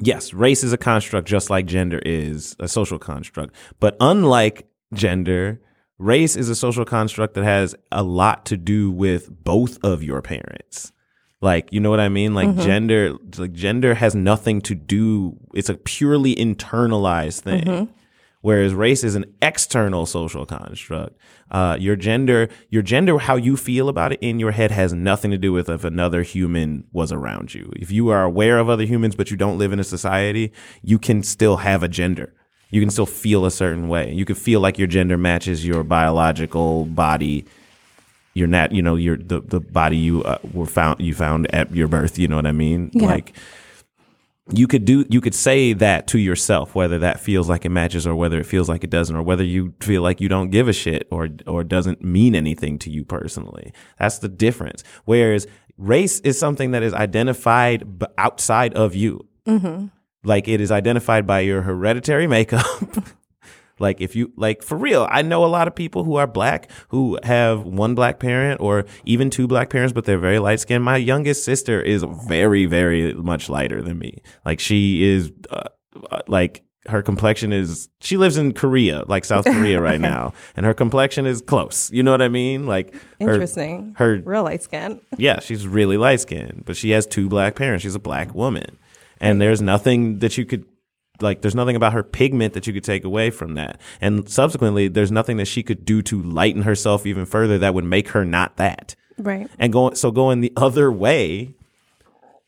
yes, 0.00 0.32
race 0.32 0.64
is 0.64 0.72
a 0.72 0.78
construct 0.78 1.28
just 1.28 1.50
like 1.50 1.66
gender 1.66 2.00
is 2.04 2.56
a 2.58 2.68
social 2.68 2.98
construct. 2.98 3.54
But 3.80 3.96
unlike 4.00 4.66
gender, 4.94 5.60
race 5.98 6.36
is 6.36 6.48
a 6.48 6.54
social 6.54 6.84
construct 6.84 7.34
that 7.34 7.44
has 7.44 7.74
a 7.92 8.02
lot 8.02 8.46
to 8.46 8.56
do 8.56 8.90
with 8.90 9.44
both 9.44 9.82
of 9.84 10.02
your 10.02 10.22
parents. 10.22 10.92
Like, 11.40 11.72
you 11.72 11.80
know 11.80 11.90
what 11.90 12.00
I 12.00 12.08
mean? 12.08 12.34
Like 12.34 12.48
mm-hmm. 12.48 12.62
gender, 12.62 13.16
like 13.36 13.52
gender 13.52 13.94
has 13.94 14.14
nothing 14.14 14.60
to 14.62 14.74
do. 14.74 15.36
It's 15.54 15.68
a 15.68 15.74
purely 15.74 16.34
internalized 16.34 17.40
thing. 17.40 17.64
Mm-hmm. 17.64 17.92
Whereas 18.40 18.72
race 18.72 19.02
is 19.02 19.16
an 19.16 19.24
external 19.42 20.06
social 20.06 20.46
construct. 20.46 21.16
Uh, 21.50 21.76
your 21.78 21.96
gender, 21.96 22.48
your 22.70 22.82
gender, 22.82 23.18
how 23.18 23.34
you 23.34 23.56
feel 23.56 23.88
about 23.88 24.12
it 24.12 24.20
in 24.20 24.38
your 24.38 24.52
head 24.52 24.70
has 24.70 24.92
nothing 24.92 25.32
to 25.32 25.38
do 25.38 25.52
with 25.52 25.68
if 25.68 25.82
another 25.82 26.22
human 26.22 26.84
was 26.92 27.10
around 27.10 27.52
you. 27.54 27.72
If 27.76 27.90
you 27.90 28.08
are 28.10 28.22
aware 28.22 28.58
of 28.58 28.68
other 28.68 28.84
humans, 28.84 29.16
but 29.16 29.30
you 29.30 29.36
don't 29.36 29.58
live 29.58 29.72
in 29.72 29.80
a 29.80 29.84
society, 29.84 30.52
you 30.82 30.98
can 30.98 31.24
still 31.24 31.58
have 31.58 31.82
a 31.82 31.88
gender. 31.88 32.32
You 32.70 32.80
can 32.80 32.90
still 32.90 33.06
feel 33.06 33.44
a 33.44 33.50
certain 33.50 33.88
way. 33.88 34.12
You 34.12 34.24
can 34.24 34.36
feel 34.36 34.60
like 34.60 34.78
your 34.78 34.88
gender 34.88 35.18
matches 35.18 35.66
your 35.66 35.82
biological 35.82 36.84
body 36.84 37.44
your 38.38 38.48
nat 38.48 38.72
you 38.72 38.80
know 38.82 38.96
your 38.96 39.16
the 39.16 39.40
the 39.40 39.60
body 39.60 39.96
you 39.96 40.22
uh, 40.24 40.38
were 40.52 40.66
found 40.66 41.00
you 41.00 41.14
found 41.14 41.52
at 41.54 41.74
your 41.74 41.88
birth 41.88 42.18
you 42.18 42.28
know 42.28 42.36
what 42.36 42.46
i 42.46 42.52
mean? 42.52 42.90
Yeah. 42.94 43.06
like 43.08 43.34
you 44.50 44.66
could 44.66 44.84
do 44.86 45.04
you 45.10 45.20
could 45.20 45.34
say 45.34 45.74
that 45.74 46.06
to 46.06 46.18
yourself 46.18 46.74
whether 46.74 46.98
that 47.00 47.20
feels 47.20 47.48
like 47.50 47.64
it 47.66 47.68
matches 47.70 48.06
or 48.06 48.14
whether 48.14 48.38
it 48.40 48.46
feels 48.46 48.68
like 48.68 48.82
it 48.82 48.90
doesn't 48.90 49.14
or 49.14 49.22
whether 49.22 49.44
you 49.44 49.74
feel 49.80 50.00
like 50.00 50.20
you 50.22 50.28
don't 50.28 50.50
give 50.50 50.68
a 50.68 50.72
shit 50.72 51.06
or 51.10 51.28
or 51.46 51.62
doesn't 51.62 52.02
mean 52.02 52.34
anything 52.34 52.78
to 52.78 52.90
you 52.90 53.04
personally. 53.04 53.72
That's 53.98 54.18
the 54.18 54.28
difference. 54.28 54.82
Whereas 55.04 55.46
race 55.76 56.20
is 56.20 56.38
something 56.38 56.70
that 56.70 56.82
is 56.82 56.94
identified 56.94 57.98
b- 57.98 58.06
outside 58.16 58.72
of 58.74 58.94
you. 58.94 59.26
Like 60.24 60.48
it 60.48 60.60
is 60.60 60.70
identified 60.70 61.26
by 61.26 61.40
your 61.40 61.62
hereditary 61.62 62.26
makeup 62.26 62.64
Like 63.78 64.00
if 64.00 64.14
you 64.16 64.32
like 64.36 64.62
for 64.62 64.76
real, 64.76 65.06
I 65.10 65.22
know 65.22 65.44
a 65.44 65.46
lot 65.46 65.68
of 65.68 65.74
people 65.74 66.04
who 66.04 66.16
are 66.16 66.26
black 66.26 66.70
who 66.88 67.18
have 67.22 67.64
one 67.64 67.94
black 67.94 68.18
parent 68.18 68.60
or 68.60 68.84
even 69.04 69.30
two 69.30 69.46
black 69.46 69.70
parents, 69.70 69.92
but 69.92 70.04
they're 70.04 70.18
very 70.18 70.38
light 70.38 70.60
skinned. 70.60 70.84
My 70.84 70.96
youngest 70.96 71.44
sister 71.44 71.80
is 71.80 72.04
very, 72.26 72.66
very 72.66 73.14
much 73.14 73.48
lighter 73.48 73.82
than 73.82 73.98
me. 73.98 74.22
Like 74.44 74.60
she 74.60 75.02
is, 75.04 75.32
uh, 75.50 75.68
uh, 76.10 76.20
like 76.28 76.62
her 76.86 77.02
complexion 77.02 77.52
is. 77.52 77.88
She 78.00 78.16
lives 78.16 78.36
in 78.38 78.52
Korea, 78.52 79.04
like 79.08 79.24
South 79.24 79.44
Korea 79.54 79.80
right 79.80 80.00
now, 80.00 80.32
and 80.56 80.64
her 80.64 80.72
complexion 80.74 81.26
is 81.26 81.42
close. 81.42 81.90
You 81.92 82.02
know 82.02 82.10
what 82.12 82.22
I 82.22 82.28
mean? 82.28 82.66
Like 82.66 82.94
her- 83.20 83.32
Interesting. 83.32 83.94
Her, 83.98 84.22
Real 84.24 84.44
light 84.44 84.62
skin. 84.62 85.00
yeah, 85.18 85.40
she's 85.40 85.66
really 85.66 85.96
light 85.98 86.20
skinned, 86.20 86.62
but 86.64 86.76
she 86.76 86.90
has 86.90 87.06
two 87.06 87.28
black 87.28 87.56
parents. 87.56 87.82
She's 87.82 87.94
a 87.94 87.98
black 88.00 88.34
woman. 88.34 88.78
And 89.20 89.40
there's 89.40 89.60
nothing 89.60 90.20
that 90.20 90.38
you 90.38 90.46
could 90.46 90.64
like 91.20 91.42
there's 91.42 91.54
nothing 91.54 91.76
about 91.76 91.92
her 91.92 92.02
pigment 92.02 92.54
that 92.54 92.66
you 92.66 92.72
could 92.72 92.84
take 92.84 93.04
away 93.04 93.30
from 93.30 93.54
that. 93.54 93.80
And 94.00 94.28
subsequently, 94.28 94.88
there's 94.88 95.12
nothing 95.12 95.36
that 95.38 95.46
she 95.46 95.62
could 95.62 95.84
do 95.84 96.02
to 96.02 96.22
lighten 96.22 96.62
herself 96.62 97.06
even 97.06 97.26
further 97.26 97.58
that 97.58 97.74
would 97.74 97.84
make 97.84 98.08
her 98.10 98.24
not 98.24 98.56
that. 98.56 98.94
Right. 99.18 99.50
And 99.58 99.72
going 99.72 99.96
so 99.96 100.10
going 100.10 100.40
the 100.40 100.52
other 100.56 100.92
way, 100.92 101.54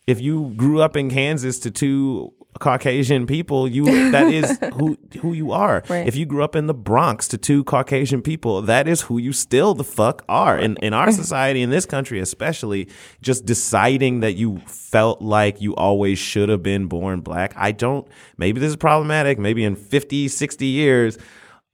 if 0.07 0.21
you 0.21 0.53
grew 0.57 0.81
up 0.81 0.97
in 0.97 1.11
Kansas 1.11 1.59
to 1.61 1.71
two 1.71 2.33
Caucasian 2.59 3.27
people, 3.27 3.69
you 3.69 4.11
that 4.11 4.33
is 4.33 4.59
who 4.75 4.99
who 5.21 5.33
you 5.33 5.53
are. 5.53 5.83
Right. 5.89 6.07
If 6.07 6.17
you 6.17 6.27
grew 6.27 6.43
up 6.43 6.57
in 6.57 6.67
the 6.67 6.75
Bronx 6.75 7.29
to 7.29 7.39
two 7.39 7.65
Caucasian 7.65 8.23
people, 8.23 8.61
that 8.63 8.89
is 8.89 9.03
who 9.03 9.19
you 9.19 9.33
still 9.33 9.75
the 9.75 9.85
fuck 9.85 10.25
are. 10.29 10.59
In 10.59 10.77
in 10.79 10.93
our 10.93 11.13
society, 11.23 11.63
in 11.63 11.71
this 11.71 11.87
country 11.87 12.19
especially, 12.19 12.89
just 13.23 13.47
deciding 13.47 14.21
that 14.21 14.33
you 14.33 14.59
felt 14.67 15.23
like 15.23 15.61
you 15.61 15.75
always 15.77 16.19
should 16.19 16.49
have 16.49 16.63
been 16.63 16.87
born 16.87 17.21
black. 17.21 17.55
I 17.57 17.73
don't 17.73 18.07
maybe 18.37 18.61
this 18.61 18.71
is 18.71 18.77
problematic. 18.77 19.39
Maybe 19.39 19.65
in 19.65 19.77
50, 19.77 20.29
60 20.29 20.67
years, 20.67 21.19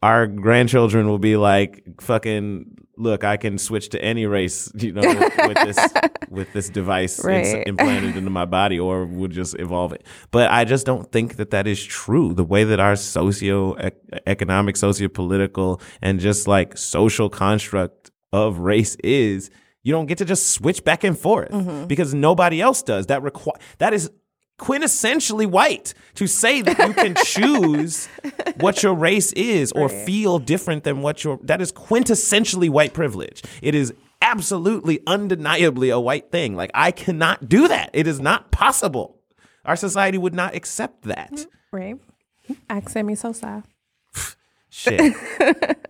our 0.07 0.27
grandchildren 0.27 1.09
will 1.09 1.19
be 1.19 1.37
like 1.37 1.83
fucking 2.01 2.47
look 2.99 3.25
i 3.25 3.37
can 3.37 3.59
switch 3.59 3.87
to 3.91 3.99
any 4.03 4.25
race 4.25 4.59
you 4.75 4.93
know 4.93 5.03
with, 5.03 5.37
with 5.49 5.59
this 5.67 5.81
with 6.31 6.53
this 6.53 6.69
device 6.69 7.23
Right. 7.25 7.67
implanted 7.67 8.17
into 8.17 8.31
my 8.31 8.45
body 8.45 8.79
or 8.79 9.07
would 9.07 9.31
just 9.31 9.59
evolve 9.59 9.93
it. 9.93 10.03
But 10.31 10.51
i 10.51 10.65
just 10.65 10.87
don't 10.87 11.11
think 11.13 11.37
that 11.37 11.51
that 11.51 11.67
is 11.67 11.83
true. 11.85 12.35
The 12.35 12.45
way 12.45 12.63
that 12.65 12.81
our 12.81 12.97
socio 12.97 13.57
economic 14.27 14.77
socio-political 14.77 15.81
and 16.03 16.21
just 16.21 16.47
like 16.49 16.77
social 16.77 17.29
construct 17.29 18.11
of 18.33 18.59
race 18.59 18.97
is 19.05 19.51
you 19.83 19.93
don't 19.93 20.07
get 20.07 20.19
to 20.19 20.25
just 20.25 20.49
switch 20.57 20.83
back 20.85 21.05
and 21.05 21.17
forth 21.19 21.51
mm-hmm. 21.51 21.87
because 21.87 22.13
nobody 22.13 22.61
else 22.61 22.83
does. 22.83 23.07
That 23.07 23.23
require 23.23 23.59
that 23.79 23.93
is 23.93 24.11
quintessentially 24.59 25.47
white 25.47 25.93
to 26.15 26.27
say 26.27 26.63
that 26.63 26.79
you 26.79 26.95
can 26.95 27.15
choose 27.25 28.09
what 28.57 28.83
your 28.83 28.95
race 28.95 29.33
is 29.35 29.71
or 29.73 29.89
feel 29.89 30.39
different 30.39 30.85
than 30.85 31.03
what 31.03 31.23
your 31.25 31.39
that 31.43 31.61
is 31.61 31.73
quintessentially 31.73 32.71
white 32.71 32.95
privilege. 32.95 33.43
It 33.63 33.75
is 33.75 33.93
absolutely 34.23 35.01
undeniably 35.07 35.91
a 35.91 36.01
white 36.01 36.31
thing. 36.31 36.57
Like 36.57 36.71
i 36.75 36.91
cannot 36.91 37.49
do 37.49 37.69
that. 37.69 37.91
It 37.93 38.07
is 38.07 38.19
not 38.21 38.51
possible. 38.51 39.21
Our 39.65 39.77
society 39.77 40.17
would 40.17 40.35
not 40.35 40.55
accept 40.55 41.03
that. 41.03 41.47
Right. 41.71 41.97
Ask 42.71 42.89
Sammy 42.91 43.15
Sosa. 43.15 43.63
shit. 44.71 45.15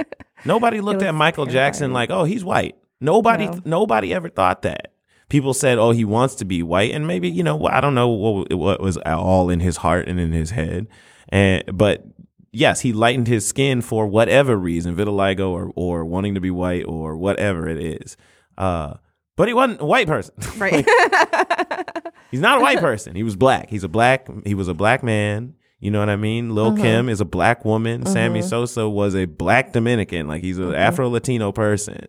Nobody 0.44 0.80
looked 0.80 1.02
at 1.02 1.14
michael 1.14 1.46
jackson 1.46 1.92
like 1.92 2.10
oh 2.10 2.24
he's 2.24 2.44
white. 2.44 2.76
Nobody 3.00 3.46
No. 3.46 3.60
nobody 3.64 4.12
ever 4.12 4.28
thought 4.28 4.62
that 4.62 4.92
people 5.28 5.52
said 5.54 5.78
oh 5.78 5.90
he 5.90 6.04
wants 6.04 6.34
to 6.34 6.44
be 6.44 6.62
white 6.62 6.92
and 6.92 7.06
maybe 7.06 7.28
you 7.28 7.42
know 7.42 7.66
i 7.66 7.80
don't 7.80 7.94
know 7.94 8.08
what, 8.08 8.52
what 8.52 8.80
was 8.80 8.96
all 8.98 9.50
in 9.50 9.60
his 9.60 9.78
heart 9.78 10.08
and 10.08 10.20
in 10.20 10.32
his 10.32 10.50
head 10.50 10.86
and 11.28 11.64
but 11.72 12.04
yes 12.52 12.80
he 12.80 12.92
lightened 12.92 13.26
his 13.26 13.46
skin 13.46 13.80
for 13.80 14.06
whatever 14.06 14.56
reason 14.56 14.94
vitiligo 14.94 15.50
or, 15.50 15.72
or 15.76 16.04
wanting 16.04 16.34
to 16.34 16.40
be 16.40 16.50
white 16.50 16.84
or 16.86 17.16
whatever 17.16 17.68
it 17.68 17.78
is 17.82 18.16
uh 18.58 18.94
but 19.36 19.48
he 19.48 19.54
wasn't 19.54 19.80
a 19.80 19.84
white 19.86 20.06
person 20.06 20.34
Right. 20.56 20.86
He's 22.30 22.40
not 22.40 22.58
a 22.58 22.60
white 22.60 22.80
person. 22.80 23.14
He 23.14 23.22
was 23.22 23.36
black. 23.36 23.70
He's 23.70 23.84
a 23.84 23.88
black. 23.88 24.28
He 24.44 24.54
was 24.54 24.68
a 24.68 24.74
black 24.74 25.02
man. 25.02 25.54
You 25.78 25.90
know 25.90 26.00
what 26.00 26.08
I 26.08 26.16
mean? 26.16 26.54
Lil 26.54 26.76
Kim 26.76 27.08
is 27.08 27.20
a 27.20 27.24
black 27.24 27.64
woman. 27.64 28.04
Sammy 28.06 28.42
Sosa 28.42 28.88
was 28.88 29.14
a 29.14 29.26
black 29.26 29.72
Dominican. 29.72 30.26
Like 30.26 30.42
he's 30.42 30.58
an 30.58 30.74
Afro 30.74 31.08
Latino 31.08 31.52
person. 31.52 32.06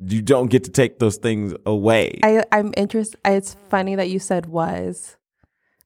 You 0.00 0.22
don't 0.22 0.46
get 0.48 0.64
to 0.64 0.70
take 0.70 0.98
those 1.00 1.16
things 1.16 1.54
away. 1.66 2.18
I, 2.22 2.44
I'm 2.52 2.72
interested. 2.76 3.18
It's 3.24 3.56
funny 3.68 3.96
that 3.96 4.08
you 4.10 4.18
said 4.18 4.46
was 4.46 5.16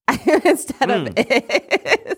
instead 0.45 0.91
of 0.91 1.09
Hmm. 1.09 1.15
is. 1.17 2.17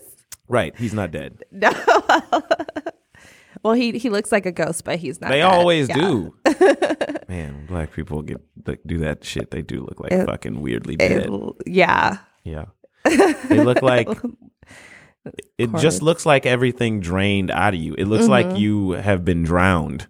right. 0.49 0.75
He's 0.77 0.93
not 0.95 1.11
dead. 1.13 1.39
No. 1.53 1.71
well, 3.63 3.75
he 3.75 3.93
he 3.99 4.11
looks 4.11 4.33
like 4.33 4.47
a 4.47 4.53
ghost, 4.53 4.85
but 4.85 4.99
he's 4.99 5.21
not. 5.21 5.31
They 5.31 5.39
dead. 5.39 5.53
always 5.53 5.89
Yeah. 5.89 5.95
do. 5.97 6.35
Man, 7.29 7.67
black 7.67 7.93
people 7.93 8.23
get 8.23 8.41
do 8.87 8.99
that 8.99 9.25
shit. 9.25 9.51
They 9.51 9.63
do 9.63 9.81
look 9.81 10.01
like 10.01 10.13
It- 10.13 10.27
fucking 10.27 10.61
weirdly 10.61 10.95
It- 10.95 11.09
dead. 11.09 11.31
yeah. 11.67 12.19
Yeah. 12.45 12.67
They 13.05 13.63
look 13.63 13.83
like 13.83 14.09
it 15.59 15.71
just 15.79 16.03
looks 16.03 16.27
like 16.27 16.47
everything 16.47 17.01
drained 17.01 17.51
out 17.51 17.75
of 17.75 17.81
you. 17.81 17.95
It 17.97 18.07
looks 18.07 18.29
like 18.29 18.57
you 18.59 18.93
have 18.93 19.25
been 19.25 19.43
drowned. 19.43 20.07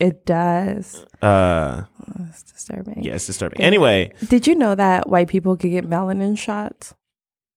It 0.00 0.24
does. 0.26 1.04
Uh 1.22 1.84
It's 2.28 2.42
disturbing. 2.44 3.02
yeah, 3.02 3.14
it's 3.14 3.26
disturbing. 3.26 3.60
Anyway, 3.60 4.12
Did 4.28 4.46
you 4.46 4.54
know 4.54 4.74
that 4.74 5.08
white 5.08 5.28
people 5.28 5.56
could 5.56 5.70
get 5.70 5.88
melanin 5.88 6.36
shots? 6.38 6.94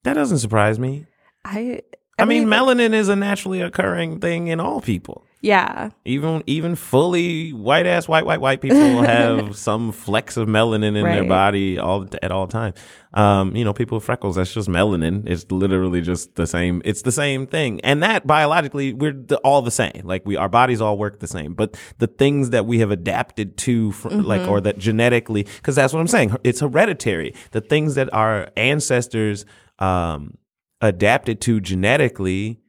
that 0.04 0.14
doesn't 0.14 0.40
surprise 0.40 0.80
me. 0.80 1.06
I. 1.46 1.82
I, 2.20 2.26
mean, 2.26 2.46
melanin 2.46 2.94
is 2.94 3.10
a 3.10 3.16
naturally 3.16 3.62
occurring 3.62 4.20
thing 4.20 4.48
in 4.48 4.60
all 4.60 4.82
people. 4.82 5.26
Yeah. 5.44 5.90
Even 6.06 6.42
even 6.48 6.76
fully 6.76 7.52
white 7.52 7.86
ass 7.86 8.08
white 8.08 8.26
white 8.26 8.40
white 8.40 8.62
people 8.62 9.02
have 9.04 9.58
some 9.58 9.92
flecks 9.92 10.38
of 10.38 10.48
melanin 10.48 10.96
in 10.96 11.04
their 11.04 11.26
body 11.26 11.78
all 11.78 12.08
at 12.22 12.32
all 12.32 12.48
times. 12.48 12.78
Um, 13.14 13.54
you 13.54 13.66
know, 13.66 13.74
people 13.74 13.98
with 13.98 14.06
freckles 14.06 14.38
that's 14.38 14.54
just 14.54 14.70
melanin. 14.70 15.28
It's 15.28 15.52
literally 15.52 16.00
just 16.00 16.36
the 16.36 16.48
same. 16.48 16.82
It's 16.86 17.02
the 17.02 17.12
same 17.12 17.46
thing, 17.46 17.82
and 17.82 18.02
that 18.02 18.26
biologically 18.26 18.94
we're 18.94 19.12
the, 19.12 19.38
all 19.40 19.62
the 19.62 19.70
same. 19.70 20.02
Like 20.06 20.26
we, 20.26 20.38
our 20.38 20.48
bodies 20.48 20.80
all 20.80 20.98
work 20.98 21.20
the 21.20 21.28
same. 21.28 21.56
But 21.56 21.78
the 21.98 22.08
things 22.08 22.52
that 22.52 22.66
we 22.66 22.80
have 22.80 22.90
adapted 22.90 23.58
to, 23.58 23.92
fr- 23.92 24.10
like 24.12 24.48
or 24.48 24.62
that 24.62 24.78
genetically, 24.78 25.44
because 25.44 25.76
that's 25.76 25.92
what 25.92 26.00
I'm 26.00 26.08
saying. 26.08 26.38
It's 26.46 26.62
hereditary. 26.62 27.36
The 27.52 27.62
things 27.62 27.96
that 27.96 28.12
our 28.14 28.50
ancestors 28.56 29.46
um, 29.80 30.38
adapted 30.80 31.42
to 31.42 31.60
genetically 31.60 32.63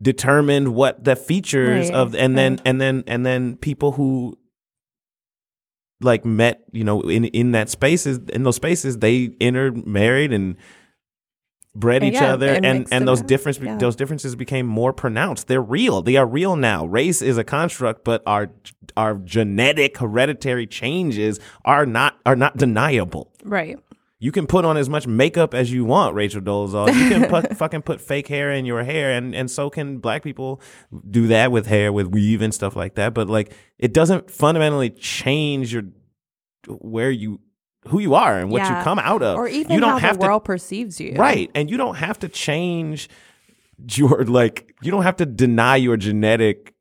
determined 0.00 0.74
what 0.74 1.02
the 1.04 1.16
features 1.16 1.90
Right, 1.90 1.94
of 1.98 2.14
and 2.14 2.36
then 2.38 2.52
right. 2.52 2.62
and 2.64 2.80
then 2.80 3.04
and 3.06 3.26
then 3.26 3.56
people 3.56 3.92
who 3.92 4.38
like 6.00 6.24
met 6.24 6.62
you 6.72 6.84
know 6.84 7.00
in 7.02 7.24
in 7.26 7.52
that 7.52 7.68
spaces 7.68 8.18
in 8.32 8.44
those 8.44 8.56
spaces 8.56 8.98
they 8.98 9.30
entered 9.40 9.84
married 9.86 10.32
and 10.32 10.56
bred 11.74 12.02
And 12.02 12.14
each 12.14 12.20
yeah, 12.20 12.32
other 12.32 12.54
and 12.54 12.64
and 12.64 12.88
and 12.92 13.08
those 13.08 13.20
difference 13.22 13.58
Yeah. 13.58 13.76
those 13.78 13.96
differences 13.96 14.36
became 14.36 14.66
more 14.66 14.92
pronounced 14.92 15.48
they're 15.48 15.60
real 15.60 16.00
they 16.02 16.14
are 16.16 16.26
real 16.26 16.54
now 16.54 16.86
race 16.86 17.20
is 17.20 17.36
a 17.36 17.44
construct 17.44 18.04
but 18.04 18.22
our 18.26 18.50
our 18.96 19.14
genetic 19.16 19.98
hereditary 19.98 20.66
changes 20.68 21.40
are 21.64 21.84
not 21.86 22.16
are 22.24 22.36
not 22.36 22.56
deniable 22.56 23.32
Right. 23.44 23.78
You 24.20 24.32
can 24.32 24.46
put 24.46 24.64
on 24.64 24.76
as 24.76 24.88
much 24.88 25.06
makeup 25.06 25.54
as 25.54 25.72
you 25.72 25.84
want, 25.84 26.14
Rachel 26.14 26.40
Dolezal. 26.40 26.88
You 26.88 27.08
can 27.08 27.28
put, 27.28 27.56
fucking 27.56 27.82
put 27.82 28.00
fake 28.00 28.26
hair 28.26 28.50
in 28.50 28.64
your 28.64 28.82
hair, 28.82 29.12
and, 29.12 29.34
and 29.34 29.50
so 29.50 29.70
can 29.70 29.98
black 29.98 30.24
people 30.24 30.60
do 31.08 31.28
that 31.28 31.52
with 31.52 31.66
hair, 31.66 31.92
with 31.92 32.08
weave 32.08 32.42
and 32.42 32.52
stuff 32.52 32.74
like 32.74 32.96
that. 32.96 33.14
But 33.14 33.28
like, 33.28 33.52
it 33.78 33.92
doesn't 33.92 34.30
fundamentally 34.30 34.90
change 34.90 35.72
your 35.72 35.84
where 36.66 37.10
you 37.10 37.40
who 37.86 38.00
you 38.00 38.14
are 38.14 38.38
and 38.38 38.50
what 38.50 38.62
you 38.68 38.74
come 38.82 38.98
out 38.98 39.22
of. 39.22 39.38
Or 39.38 39.46
even 39.48 39.72
you 39.72 39.80
don't 39.80 39.92
how 39.92 39.98
have 39.98 40.18
the 40.18 40.26
world 40.26 40.44
perceives 40.44 41.00
you. 41.00 41.14
right, 41.14 41.50
and 41.54 41.70
you 41.70 41.76
don't 41.76 41.94
have 41.94 42.18
to 42.20 42.28
change 42.28 43.08
your 43.92 44.24
like. 44.24 44.74
You 44.82 44.90
don't 44.90 45.04
have 45.04 45.16
to 45.16 45.26
deny 45.26 45.76
your 45.76 45.96
genetic 45.96 46.74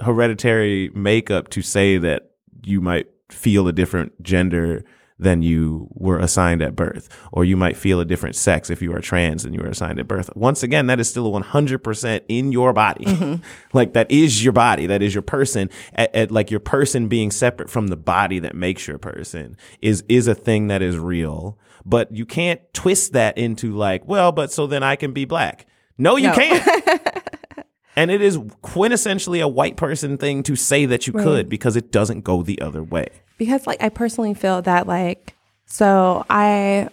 hereditary 0.00 0.90
makeup 0.94 1.48
to 1.48 1.62
say 1.62 1.98
that 1.98 2.30
you 2.64 2.80
might 2.80 3.06
feel 3.30 3.66
a 3.66 3.72
different 3.72 4.22
gender 4.22 4.84
than 5.24 5.42
you 5.42 5.88
were 5.94 6.18
assigned 6.18 6.62
at 6.62 6.76
birth, 6.76 7.08
or 7.32 7.44
you 7.44 7.56
might 7.56 7.76
feel 7.76 7.98
a 7.98 8.04
different 8.04 8.36
sex 8.36 8.70
if 8.70 8.80
you 8.80 8.94
are 8.94 9.00
trans 9.00 9.44
and 9.44 9.54
you 9.54 9.60
were 9.60 9.68
assigned 9.68 9.98
at 9.98 10.06
birth. 10.06 10.30
Once 10.36 10.62
again, 10.62 10.86
that 10.86 11.00
is 11.00 11.08
still 11.08 11.32
100% 11.32 12.20
in 12.28 12.52
your 12.52 12.72
body. 12.72 13.04
Mm-hmm. 13.04 13.42
like 13.72 13.94
that 13.94 14.10
is 14.10 14.44
your 14.44 14.52
body. 14.52 14.86
That 14.86 15.02
is 15.02 15.14
your 15.14 15.22
person. 15.22 15.70
At, 15.94 16.14
at, 16.14 16.30
like 16.30 16.50
your 16.50 16.60
person 16.60 17.08
being 17.08 17.32
separate 17.32 17.70
from 17.70 17.88
the 17.88 17.96
body 17.96 18.38
that 18.38 18.54
makes 18.54 18.86
your 18.86 18.98
person 18.98 19.56
is, 19.80 20.04
is 20.08 20.28
a 20.28 20.34
thing 20.34 20.68
that 20.68 20.82
is 20.82 20.96
real. 20.96 21.58
But 21.84 22.14
you 22.14 22.24
can't 22.24 22.60
twist 22.72 23.12
that 23.14 23.36
into 23.36 23.74
like, 23.74 24.06
well, 24.06 24.30
but 24.30 24.52
so 24.52 24.66
then 24.66 24.82
I 24.82 24.96
can 24.96 25.12
be 25.12 25.24
black. 25.24 25.66
No, 25.98 26.16
you 26.16 26.28
no. 26.28 26.34
can't. 26.34 27.24
and 27.96 28.10
it 28.10 28.20
is 28.20 28.38
quintessentially 28.38 29.42
a 29.42 29.48
white 29.48 29.76
person 29.76 30.18
thing 30.18 30.42
to 30.44 30.56
say 30.56 30.86
that 30.86 31.06
you 31.06 31.12
right. 31.12 31.24
could 31.24 31.48
because 31.48 31.76
it 31.76 31.90
doesn't 31.90 32.22
go 32.22 32.42
the 32.42 32.60
other 32.60 32.82
way 32.82 33.08
because 33.38 33.66
like 33.66 33.82
I 33.82 33.88
personally 33.88 34.34
feel 34.34 34.62
that 34.62 34.86
like 34.86 35.34
so 35.66 36.24
I 36.30 36.88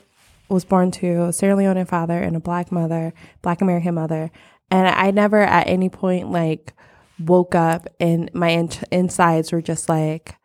was 0.50 0.66
born 0.66 0.92
to 0.92 1.26
a 1.26 1.34
Sierra 1.34 1.56
Leonean 1.56 1.88
father 1.88 2.18
and 2.18 2.36
a 2.36 2.40
black 2.40 2.72
mother, 2.72 3.14
black 3.42 3.62
American 3.62 3.96
mother, 3.96 4.32
and 4.70 4.88
I 4.88 5.12
never 5.12 5.40
at 5.40 5.68
any 5.68 5.90
point 5.90 6.32
like 6.32 6.74
woke 7.20 7.56
up 7.56 7.88
and 8.00 8.30
my 8.34 8.50
in- 8.50 8.70
insides 8.92 9.52
were 9.52 9.62
just 9.62 9.88
like 9.88 10.36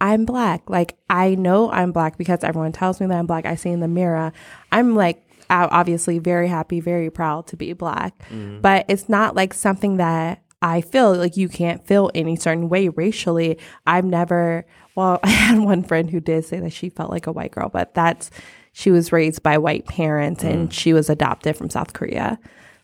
I'm 0.00 0.24
black. 0.24 0.68
Like 0.68 0.96
I 1.08 1.34
know 1.34 1.70
I'm 1.70 1.92
black 1.92 2.18
because 2.18 2.44
everyone 2.44 2.72
tells 2.72 3.00
me 3.00 3.06
that 3.06 3.18
I'm 3.18 3.26
black. 3.26 3.46
I 3.46 3.54
see 3.54 3.70
in 3.70 3.80
the 3.80 3.88
mirror. 3.88 4.32
I'm 4.70 4.94
like 4.94 5.22
obviously 5.50 6.18
very 6.18 6.48
happy, 6.48 6.80
very 6.80 7.10
proud 7.10 7.46
to 7.48 7.56
be 7.56 7.72
black. 7.72 8.18
Mm-hmm. 8.30 8.60
But 8.60 8.86
it's 8.88 9.08
not 9.08 9.34
like 9.34 9.54
something 9.54 9.98
that 9.98 10.42
I 10.62 10.80
feel 10.80 11.14
like 11.14 11.36
you 11.36 11.48
can't 11.48 11.86
feel 11.86 12.10
any 12.14 12.36
certain 12.36 12.68
way 12.68 12.88
racially. 12.88 13.58
I've 13.86 14.04
never 14.04 14.66
well, 14.94 15.20
I 15.24 15.28
had 15.28 15.58
one 15.58 15.82
friend 15.82 16.10
who 16.10 16.20
did 16.20 16.44
say 16.44 16.60
that 16.60 16.72
she 16.72 16.88
felt 16.88 17.10
like 17.10 17.26
a 17.26 17.32
white 17.32 17.52
girl, 17.52 17.68
but 17.68 17.94
that's 17.94 18.30
she 18.72 18.90
was 18.90 19.12
raised 19.12 19.42
by 19.42 19.58
white 19.58 19.86
parents 19.86 20.42
and 20.42 20.68
mm. 20.68 20.72
she 20.72 20.92
was 20.92 21.08
adopted 21.08 21.56
from 21.56 21.70
South 21.70 21.92
Korea. 21.92 22.38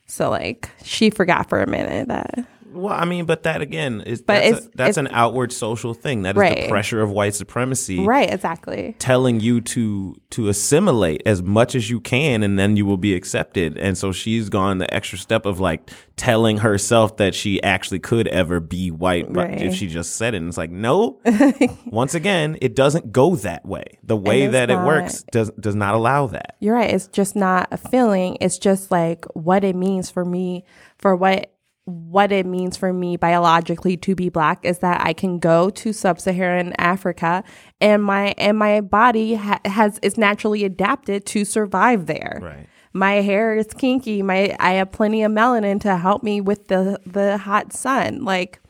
So 0.07 0.31
like 0.31 0.71
she 0.83 1.11
forgot 1.11 1.49
for 1.49 1.61
a 1.61 1.67
minute 1.67 2.09
that 2.09 2.47
well, 2.73 2.95
I 2.95 3.05
mean, 3.05 3.25
but 3.25 3.43
that 3.45 3.61
again 3.61 4.01
is 4.01 4.23
but 4.23 4.35
that's, 4.35 4.59
it's, 4.59 4.67
a, 4.67 4.71
that's 4.75 4.89
it's, 4.91 4.99
an 4.99 5.09
outward 5.11 5.53
social 5.53 5.95
thing. 5.95 6.23
That 6.23 6.37
is 6.37 6.41
right. 6.41 6.63
the 6.63 6.69
pressure 6.69 7.01
of 7.01 7.11
white 7.11 7.35
supremacy, 7.35 8.01
right? 8.01 8.33
Exactly, 8.33 8.95
telling 8.99 9.41
you 9.41 9.61
to 9.63 10.17
to 10.31 10.49
assimilate 10.49 11.23
as 11.27 11.43
much 11.43 11.75
as 11.75 11.91
you 11.91 12.01
can, 12.01 12.43
and 12.43 12.59
then 12.59 12.77
you 12.77 12.87
will 12.87 12.97
be 12.97 13.15
accepted. 13.15 13.77
And 13.79 13.97
so 13.97 14.13
she's 14.13 14.49
gone 14.49 14.79
the 14.79 14.93
extra 14.93 15.19
step 15.19 15.47
of 15.47 15.61
like 15.61 15.91
telling 16.17 16.59
herself 16.59 17.17
that 17.17 17.35
she 17.35 17.63
actually 17.63 17.99
could 17.99 18.29
ever 18.29 18.61
be 18.61 18.91
white, 18.91 19.27
right. 19.35 19.61
if 19.61 19.75
she 19.75 19.87
just 19.87 20.17
said 20.17 20.35
it, 20.35 20.39
and 20.39 20.49
it's 20.49 20.59
like 20.59 20.71
no. 20.71 21.21
Once 21.87 22.15
again, 22.15 22.59
it 22.61 22.75
doesn't 22.75 23.13
go 23.13 23.37
that 23.37 23.65
way. 23.67 23.99
The 24.03 24.17
way 24.17 24.47
that 24.47 24.69
not, 24.69 24.83
it 24.83 24.87
works 24.87 25.25
does 25.33 25.51
does 25.59 25.75
not 25.75 25.95
allow 25.95 26.27
that. 26.29 26.57
You're 26.61 26.75
right. 26.75 26.91
It's 26.91 27.09
just 27.09 27.37
not 27.37 27.69
a 27.71 27.77
feeling. 27.77 28.39
It's 28.41 28.59
just 28.59 28.91
like 28.91 29.25
what 29.35 29.65
it 29.65 29.77
means 29.77 30.11
for 30.11 30.25
me 30.25 30.65
for 30.99 31.17
what 31.17 31.53
what 31.91 32.33
it 32.33 32.47
means 32.47 32.77
for 32.77 32.93
me 32.93 33.17
biologically 33.17 33.97
to 33.99 34.15
be 34.15 34.29
black 34.29 34.65
is 34.65 34.79
that 34.79 35.01
I 35.05 35.13
can 35.13 35.39
go 35.39 35.71
to 35.71 35.93
sub-Saharan 35.93 36.75
Africa 36.79 37.45
and 37.81 38.03
my 38.03 38.35
and 38.39 38.59
my 38.59 38.81
body 38.81 39.35
ha- 39.35 39.61
has 39.65 39.99
is 40.03 40.17
naturally 40.17 40.65
adapted 40.65 41.27
to 41.27 41.45
survive 41.45 42.07
there. 42.07 42.39
Right. 42.43 42.67
My 42.93 43.15
hair 43.15 43.55
is 43.55 43.69
kinky. 43.69 44.23
My 44.23 44.57
I 44.59 44.73
have 44.73 44.93
plenty 44.93 45.23
of 45.23 45.33
melanin 45.33 45.81
to 45.83 45.97
help 45.97 46.23
me 46.23 46.41
with 46.41 46.69
the 46.69 47.01
the 47.07 47.39
hot 47.39 47.73
sun. 47.73 48.25
Like 48.25 48.61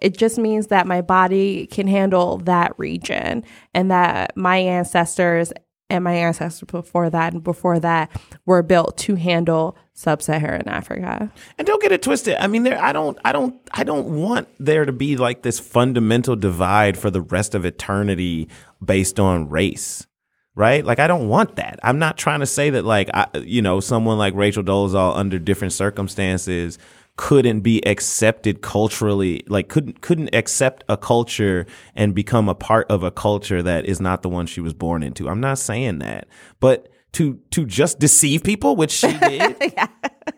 it 0.00 0.16
just 0.16 0.38
means 0.38 0.68
that 0.68 0.86
my 0.86 1.00
body 1.00 1.66
can 1.66 1.86
handle 1.86 2.38
that 2.38 2.72
region 2.78 3.44
and 3.74 3.90
that 3.90 4.36
my 4.36 4.58
ancestors 4.58 5.52
and 5.90 6.04
my 6.04 6.14
ancestors 6.14 6.66
before 6.66 7.10
that 7.10 7.32
and 7.32 7.42
before 7.42 7.78
that 7.80 8.10
were 8.46 8.62
built 8.62 8.96
to 8.98 9.14
handle 9.14 9.76
sub-Saharan 9.94 10.68
Africa. 10.68 11.32
And 11.56 11.66
don't 11.66 11.82
get 11.82 11.92
it 11.92 12.02
twisted. 12.02 12.36
I 12.38 12.46
mean, 12.46 12.62
there 12.62 12.80
I 12.80 12.92
don't 12.92 13.18
I 13.24 13.32
don't 13.32 13.58
I 13.72 13.84
don't 13.84 14.06
want 14.08 14.48
there 14.58 14.84
to 14.84 14.92
be 14.92 15.16
like 15.16 15.42
this 15.42 15.58
fundamental 15.58 16.36
divide 16.36 16.96
for 16.96 17.10
the 17.10 17.20
rest 17.20 17.54
of 17.54 17.64
eternity 17.64 18.48
based 18.84 19.18
on 19.18 19.48
race. 19.48 20.06
Right? 20.54 20.84
Like 20.84 20.98
I 20.98 21.06
don't 21.06 21.28
want 21.28 21.56
that. 21.56 21.78
I'm 21.84 22.00
not 22.00 22.18
trying 22.18 22.40
to 22.40 22.46
say 22.46 22.70
that 22.70 22.84
like 22.84 23.08
I, 23.14 23.28
you 23.38 23.62
know, 23.62 23.78
someone 23.78 24.18
like 24.18 24.34
Rachel 24.34 24.64
Dolezal 24.64 25.16
under 25.16 25.38
different 25.38 25.72
circumstances 25.72 26.78
couldn't 27.18 27.60
be 27.62 27.84
accepted 27.84 28.62
culturally 28.62 29.42
like 29.48 29.68
couldn't 29.68 30.00
couldn't 30.00 30.32
accept 30.32 30.84
a 30.88 30.96
culture 30.96 31.66
and 31.96 32.14
become 32.14 32.48
a 32.48 32.54
part 32.54 32.86
of 32.88 33.02
a 33.02 33.10
culture 33.10 33.60
that 33.60 33.84
is 33.86 34.00
not 34.00 34.22
the 34.22 34.28
one 34.28 34.46
she 34.46 34.60
was 34.60 34.72
born 34.72 35.02
into. 35.02 35.28
I'm 35.28 35.40
not 35.40 35.58
saying 35.58 35.98
that. 35.98 36.28
But 36.60 36.88
to 37.14 37.40
to 37.50 37.66
just 37.66 37.98
deceive 37.98 38.44
people, 38.44 38.76
which 38.76 38.92
she 38.92 39.12
did, 39.18 39.56
yeah. 39.60 39.88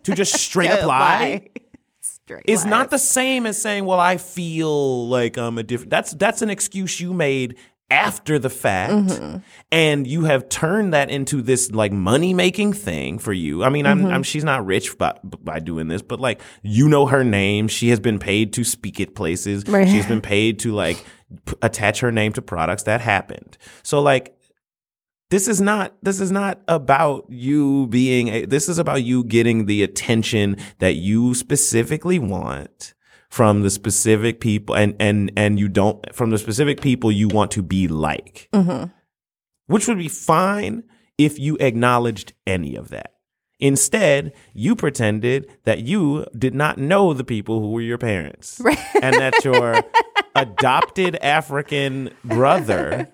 to 0.04 0.14
just 0.14 0.32
straight 0.32 0.70
up 0.70 0.86
lie, 0.86 1.50
straight 2.00 2.44
is 2.46 2.64
lies. 2.64 2.70
not 2.70 2.90
the 2.90 2.98
same 2.98 3.44
as 3.44 3.60
saying, 3.60 3.84
"Well, 3.84 4.00
I 4.00 4.16
feel 4.16 5.06
like 5.06 5.36
I'm 5.36 5.58
a 5.58 5.62
different." 5.62 5.90
That's 5.90 6.12
that's 6.12 6.40
an 6.40 6.48
excuse 6.48 6.98
you 6.98 7.12
made 7.12 7.56
after 7.90 8.38
the 8.38 8.50
fact 8.50 8.92
mm-hmm. 8.92 9.38
and 9.72 10.06
you 10.06 10.24
have 10.24 10.48
turned 10.48 10.94
that 10.94 11.10
into 11.10 11.42
this 11.42 11.70
like 11.72 11.92
money 11.92 12.32
making 12.32 12.72
thing 12.72 13.18
for 13.18 13.32
you. 13.32 13.64
I 13.64 13.68
mean, 13.68 13.84
mm-hmm. 13.84 14.06
I'm, 14.06 14.12
I'm, 14.12 14.22
she's 14.22 14.44
not 14.44 14.64
rich 14.64 14.96
by, 14.96 15.18
by 15.22 15.58
doing 15.58 15.88
this, 15.88 16.02
but 16.02 16.20
like, 16.20 16.40
you 16.62 16.88
know 16.88 17.06
her 17.06 17.24
name. 17.24 17.68
She 17.68 17.88
has 17.90 18.00
been 18.00 18.18
paid 18.18 18.52
to 18.54 18.64
speak 18.64 19.00
at 19.00 19.14
places. 19.14 19.66
Right. 19.66 19.88
She's 19.88 20.06
been 20.06 20.20
paid 20.20 20.60
to 20.60 20.72
like 20.72 21.04
p- 21.46 21.54
attach 21.62 22.00
her 22.00 22.12
name 22.12 22.32
to 22.34 22.42
products 22.42 22.84
that 22.84 23.00
happened. 23.00 23.58
So 23.82 24.00
like, 24.00 24.36
this 25.30 25.46
is 25.46 25.60
not 25.60 25.94
this 26.02 26.20
is 26.20 26.32
not 26.32 26.60
about 26.66 27.24
you 27.28 27.86
being 27.86 28.28
a, 28.28 28.44
this 28.46 28.68
is 28.68 28.78
about 28.78 29.04
you 29.04 29.22
getting 29.24 29.66
the 29.66 29.82
attention 29.82 30.56
that 30.80 30.96
you 30.96 31.34
specifically 31.34 32.18
want 32.18 32.94
from 33.30 33.62
the 33.62 33.70
specific 33.70 34.40
people 34.40 34.74
and 34.74 34.94
and 34.98 35.32
and 35.36 35.58
you 35.58 35.68
don't 35.68 36.14
from 36.14 36.30
the 36.30 36.38
specific 36.38 36.80
people 36.80 37.10
you 37.10 37.28
want 37.28 37.50
to 37.52 37.62
be 37.62 37.88
like 37.88 38.48
mm-hmm. 38.52 38.90
which 39.66 39.86
would 39.86 39.98
be 39.98 40.08
fine 40.08 40.82
if 41.16 41.38
you 41.38 41.56
acknowledged 41.60 42.32
any 42.46 42.74
of 42.74 42.88
that 42.88 43.14
instead 43.60 44.32
you 44.52 44.74
pretended 44.74 45.48
that 45.64 45.80
you 45.80 46.26
did 46.36 46.54
not 46.54 46.76
know 46.76 47.12
the 47.12 47.24
people 47.24 47.60
who 47.60 47.70
were 47.70 47.80
your 47.80 47.98
parents 47.98 48.60
right. 48.64 48.78
and 49.00 49.14
that 49.14 49.44
your 49.44 49.80
adopted 50.34 51.16
african 51.16 52.10
brother 52.24 53.08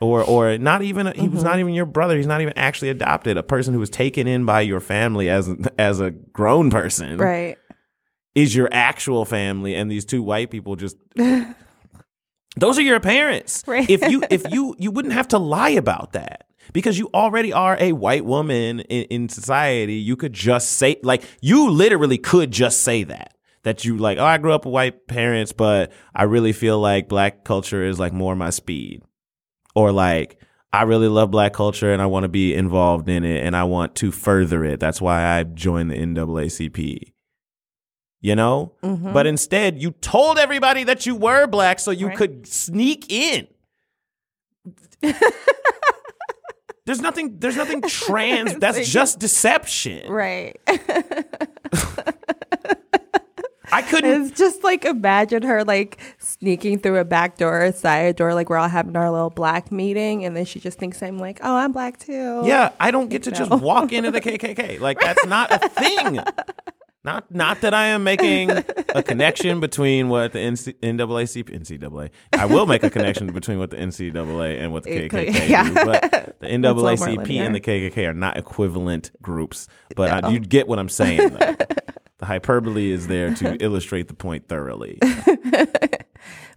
or 0.00 0.24
or 0.24 0.58
not 0.58 0.82
even 0.82 1.06
he 1.06 1.12
mm-hmm. 1.12 1.34
was 1.34 1.44
not 1.44 1.60
even 1.60 1.74
your 1.74 1.86
brother 1.86 2.16
he's 2.16 2.26
not 2.26 2.40
even 2.40 2.54
actually 2.56 2.88
adopted 2.88 3.36
a 3.36 3.42
person 3.42 3.72
who 3.72 3.78
was 3.78 3.90
taken 3.90 4.26
in 4.26 4.44
by 4.44 4.60
your 4.60 4.80
family 4.80 5.28
as 5.28 5.48
as 5.78 6.00
a 6.00 6.10
grown 6.10 6.70
person 6.70 7.18
right 7.18 7.56
is 8.34 8.54
your 8.54 8.68
actual 8.72 9.24
family 9.24 9.74
and 9.74 9.90
these 9.90 10.04
two 10.04 10.22
white 10.22 10.50
people 10.50 10.76
just 10.76 10.96
those 12.56 12.78
are 12.78 12.82
your 12.82 13.00
parents 13.00 13.64
right. 13.66 13.88
if 13.88 14.08
you 14.08 14.22
if 14.30 14.48
you 14.50 14.74
you 14.78 14.90
wouldn't 14.90 15.14
have 15.14 15.28
to 15.28 15.38
lie 15.38 15.70
about 15.70 16.12
that 16.12 16.46
because 16.72 16.98
you 16.98 17.10
already 17.12 17.52
are 17.52 17.76
a 17.80 17.92
white 17.92 18.24
woman 18.24 18.80
in, 18.80 19.04
in 19.04 19.28
society 19.28 19.94
you 19.94 20.16
could 20.16 20.32
just 20.32 20.72
say 20.72 20.96
like 21.02 21.22
you 21.40 21.70
literally 21.70 22.18
could 22.18 22.50
just 22.50 22.82
say 22.82 23.04
that 23.04 23.34
that 23.62 23.84
you 23.84 23.96
like 23.96 24.18
oh 24.18 24.24
i 24.24 24.38
grew 24.38 24.52
up 24.52 24.64
with 24.64 24.72
white 24.72 25.06
parents 25.06 25.52
but 25.52 25.92
i 26.14 26.22
really 26.22 26.52
feel 26.52 26.78
like 26.78 27.08
black 27.08 27.44
culture 27.44 27.84
is 27.84 27.98
like 27.98 28.12
more 28.12 28.36
my 28.36 28.50
speed 28.50 29.02
or 29.74 29.92
like 29.92 30.38
I 30.72 30.82
really 30.82 31.08
love 31.08 31.32
black 31.32 31.52
culture 31.52 31.92
and 31.92 32.00
I 32.00 32.06
want 32.06 32.24
to 32.24 32.28
be 32.28 32.54
involved 32.54 33.08
in 33.08 33.24
it 33.24 33.44
and 33.44 33.56
I 33.56 33.64
want 33.64 33.96
to 33.96 34.12
further 34.12 34.64
it. 34.64 34.78
That's 34.78 35.00
why 35.00 35.24
I 35.24 35.42
joined 35.42 35.90
the 35.90 35.96
NAACP. 35.96 37.12
You 38.20 38.36
know? 38.36 38.72
Mm-hmm. 38.82 39.12
But 39.12 39.26
instead, 39.26 39.80
you 39.80 39.92
told 39.92 40.38
everybody 40.38 40.84
that 40.84 41.06
you 41.06 41.14
were 41.14 41.46
black 41.46 41.78
so 41.78 41.90
you 41.90 42.08
right. 42.08 42.16
could 42.16 42.46
sneak 42.46 43.10
in. 43.10 43.46
there's 46.84 47.00
nothing 47.00 47.38
there's 47.38 47.56
nothing 47.56 47.80
trans 47.86 48.54
that's 48.56 48.88
just 48.88 49.18
deception. 49.18 50.10
Right. 50.10 50.60
I 53.72 53.82
couldn't. 53.82 54.22
It's 54.22 54.36
just 54.36 54.64
like 54.64 54.84
imagine 54.84 55.42
her 55.42 55.64
like 55.64 56.00
sneaking 56.18 56.80
through 56.80 56.98
a 56.98 57.04
back 57.04 57.38
door 57.38 57.64
or 57.64 57.72
side 57.72 58.16
door, 58.16 58.34
like 58.34 58.50
we're 58.50 58.56
all 58.56 58.68
having 58.68 58.96
our 58.96 59.10
little 59.10 59.30
black 59.30 59.70
meeting, 59.70 60.24
and 60.24 60.36
then 60.36 60.44
she 60.44 60.58
just 60.58 60.78
thinks 60.78 61.00
I'm 61.02 61.18
like, 61.18 61.38
oh, 61.42 61.56
I'm 61.56 61.70
black 61.72 61.98
too. 61.98 62.42
Yeah, 62.44 62.72
I 62.80 62.90
don't 62.90 63.08
get 63.08 63.22
to 63.24 63.30
just 63.30 63.50
walk 63.50 63.92
into 63.92 64.10
the 64.10 64.20
KKK. 64.20 64.80
Like 64.80 64.98
that's 64.98 65.24
not 65.26 65.52
a 65.52 65.68
thing. 65.68 66.20
Not 67.02 67.30
not 67.30 67.62
that 67.62 67.72
I 67.72 67.86
am 67.86 68.04
making 68.04 68.50
a 68.94 69.02
connection 69.02 69.58
between 69.58 70.10
what 70.10 70.32
the 70.32 70.38
NC, 70.38 70.74
NAACP, 70.80 71.48
NCAA. 71.48 72.10
I 72.34 72.44
will 72.44 72.66
make 72.66 72.82
a 72.82 72.90
connection 72.90 73.32
between 73.32 73.58
what 73.58 73.70
the 73.70 73.78
NCAA 73.78 74.60
and 74.60 74.72
what 74.72 74.84
the 74.84 75.08
KKK 75.08 75.48
yeah. 75.48 75.64
do, 75.64 75.74
but 75.74 76.36
the 76.40 76.46
NAACP 76.46 77.36
and 77.38 77.54
the 77.54 77.60
KKK 77.60 78.08
are 78.08 78.12
not 78.12 78.36
equivalent 78.36 79.10
groups. 79.22 79.66
But 79.96 80.22
no. 80.22 80.28
I, 80.28 80.32
you 80.32 80.40
get 80.40 80.68
what 80.68 80.78
I'm 80.78 80.88
saying. 80.88 81.30
Though. 81.30 81.56
The 82.18 82.26
hyperbole 82.26 82.90
is 82.90 83.06
there 83.06 83.34
to 83.36 83.56
illustrate 83.64 84.08
the 84.08 84.14
point 84.14 84.46
thoroughly. 84.46 84.98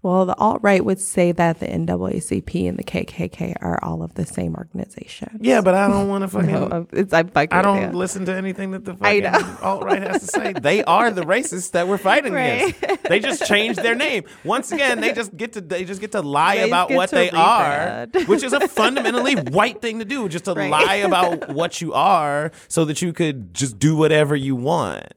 Well, 0.03 0.25
the 0.25 0.35
alt 0.37 0.59
right 0.61 0.83
would 0.83 0.99
say 0.99 1.31
that 1.31 1.61
the 1.61 1.65
NAACP 1.65 2.67
and 2.67 2.77
the 2.77 2.83
KKK 2.83 3.55
are 3.61 3.79
all 3.81 4.03
of 4.03 4.13
the 4.15 4.25
same 4.25 4.53
organization. 4.53 5.39
Yeah, 5.41 5.61
but 5.61 5.73
I 5.75 5.87
don't 5.87 6.09
want 6.09 6.23
to 6.23 6.27
fucking. 6.27 6.51
No, 6.51 6.85
it's, 6.91 7.13
I'm 7.13 7.29
fucking 7.29 7.57
I 7.57 7.61
don't 7.61 7.81
you. 7.93 7.97
listen 7.97 8.25
to 8.25 8.33
anything 8.35 8.71
that 8.71 8.83
the 8.83 8.95
fucking 8.95 9.25
alt 9.63 9.85
right 9.85 10.01
has 10.03 10.19
to 10.21 10.27
say. 10.27 10.51
They 10.53 10.83
are 10.83 11.09
the 11.09 11.21
racists 11.23 11.71
that 11.71 11.87
we're 11.87 11.97
fighting 11.97 12.33
Right. 12.33 12.75
against. 12.83 13.03
They 13.05 13.19
just 13.21 13.45
changed 13.45 13.79
their 13.81 13.95
name. 13.95 14.25
Once 14.43 14.73
again, 14.73 14.99
they 14.99 15.13
just 15.13 15.35
get 15.37 15.53
to 15.53 15.61
they 15.61 15.85
just 15.85 16.01
get 16.01 16.11
to 16.11 16.21
lie 16.21 16.57
They 16.57 16.67
about 16.67 16.91
what 16.91 17.09
they 17.09 17.29
are, 17.31 18.07
which 18.25 18.43
is 18.43 18.51
a 18.51 18.67
fundamentally 18.67 19.35
white 19.35 19.81
thing 19.81 19.99
to 19.99 20.05
do. 20.05 20.27
Just 20.27 20.45
to 20.45 20.53
Right. 20.53 20.69
lie 20.69 20.95
about 20.95 21.47
what 21.53 21.79
you 21.79 21.93
are, 21.93 22.51
so 22.67 22.83
that 22.85 23.01
you 23.01 23.13
could 23.13 23.53
just 23.53 23.79
do 23.79 23.95
whatever 23.95 24.35
you 24.35 24.55
want. 24.57 25.13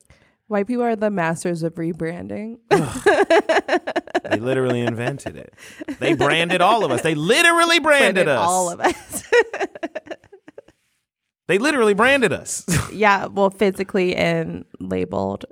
White 0.48 0.66
people 0.66 0.84
are 0.84 0.94
the 0.96 1.10
masters 1.10 1.62
of 1.62 1.74
rebranding. 1.74 2.58
They 4.28 4.38
literally 4.38 4.80
invented 4.80 5.36
it. 5.36 5.54
They 5.98 6.14
branded 6.14 6.60
all 6.60 6.84
of 6.84 6.90
us. 6.90 7.02
They 7.02 7.14
literally 7.14 7.78
branded, 7.80 8.26
Branded 8.26 8.28
us. 8.28 8.46
all 8.48 8.70
of 8.70 8.80
us. 8.80 9.22
They 11.48 11.58
literally 11.58 11.94
branded 11.94 12.32
us. 12.32 12.64
yeah, 12.92 13.26
well, 13.26 13.50
physically 13.50 14.16
and 14.16 14.64
labeled 14.80 15.44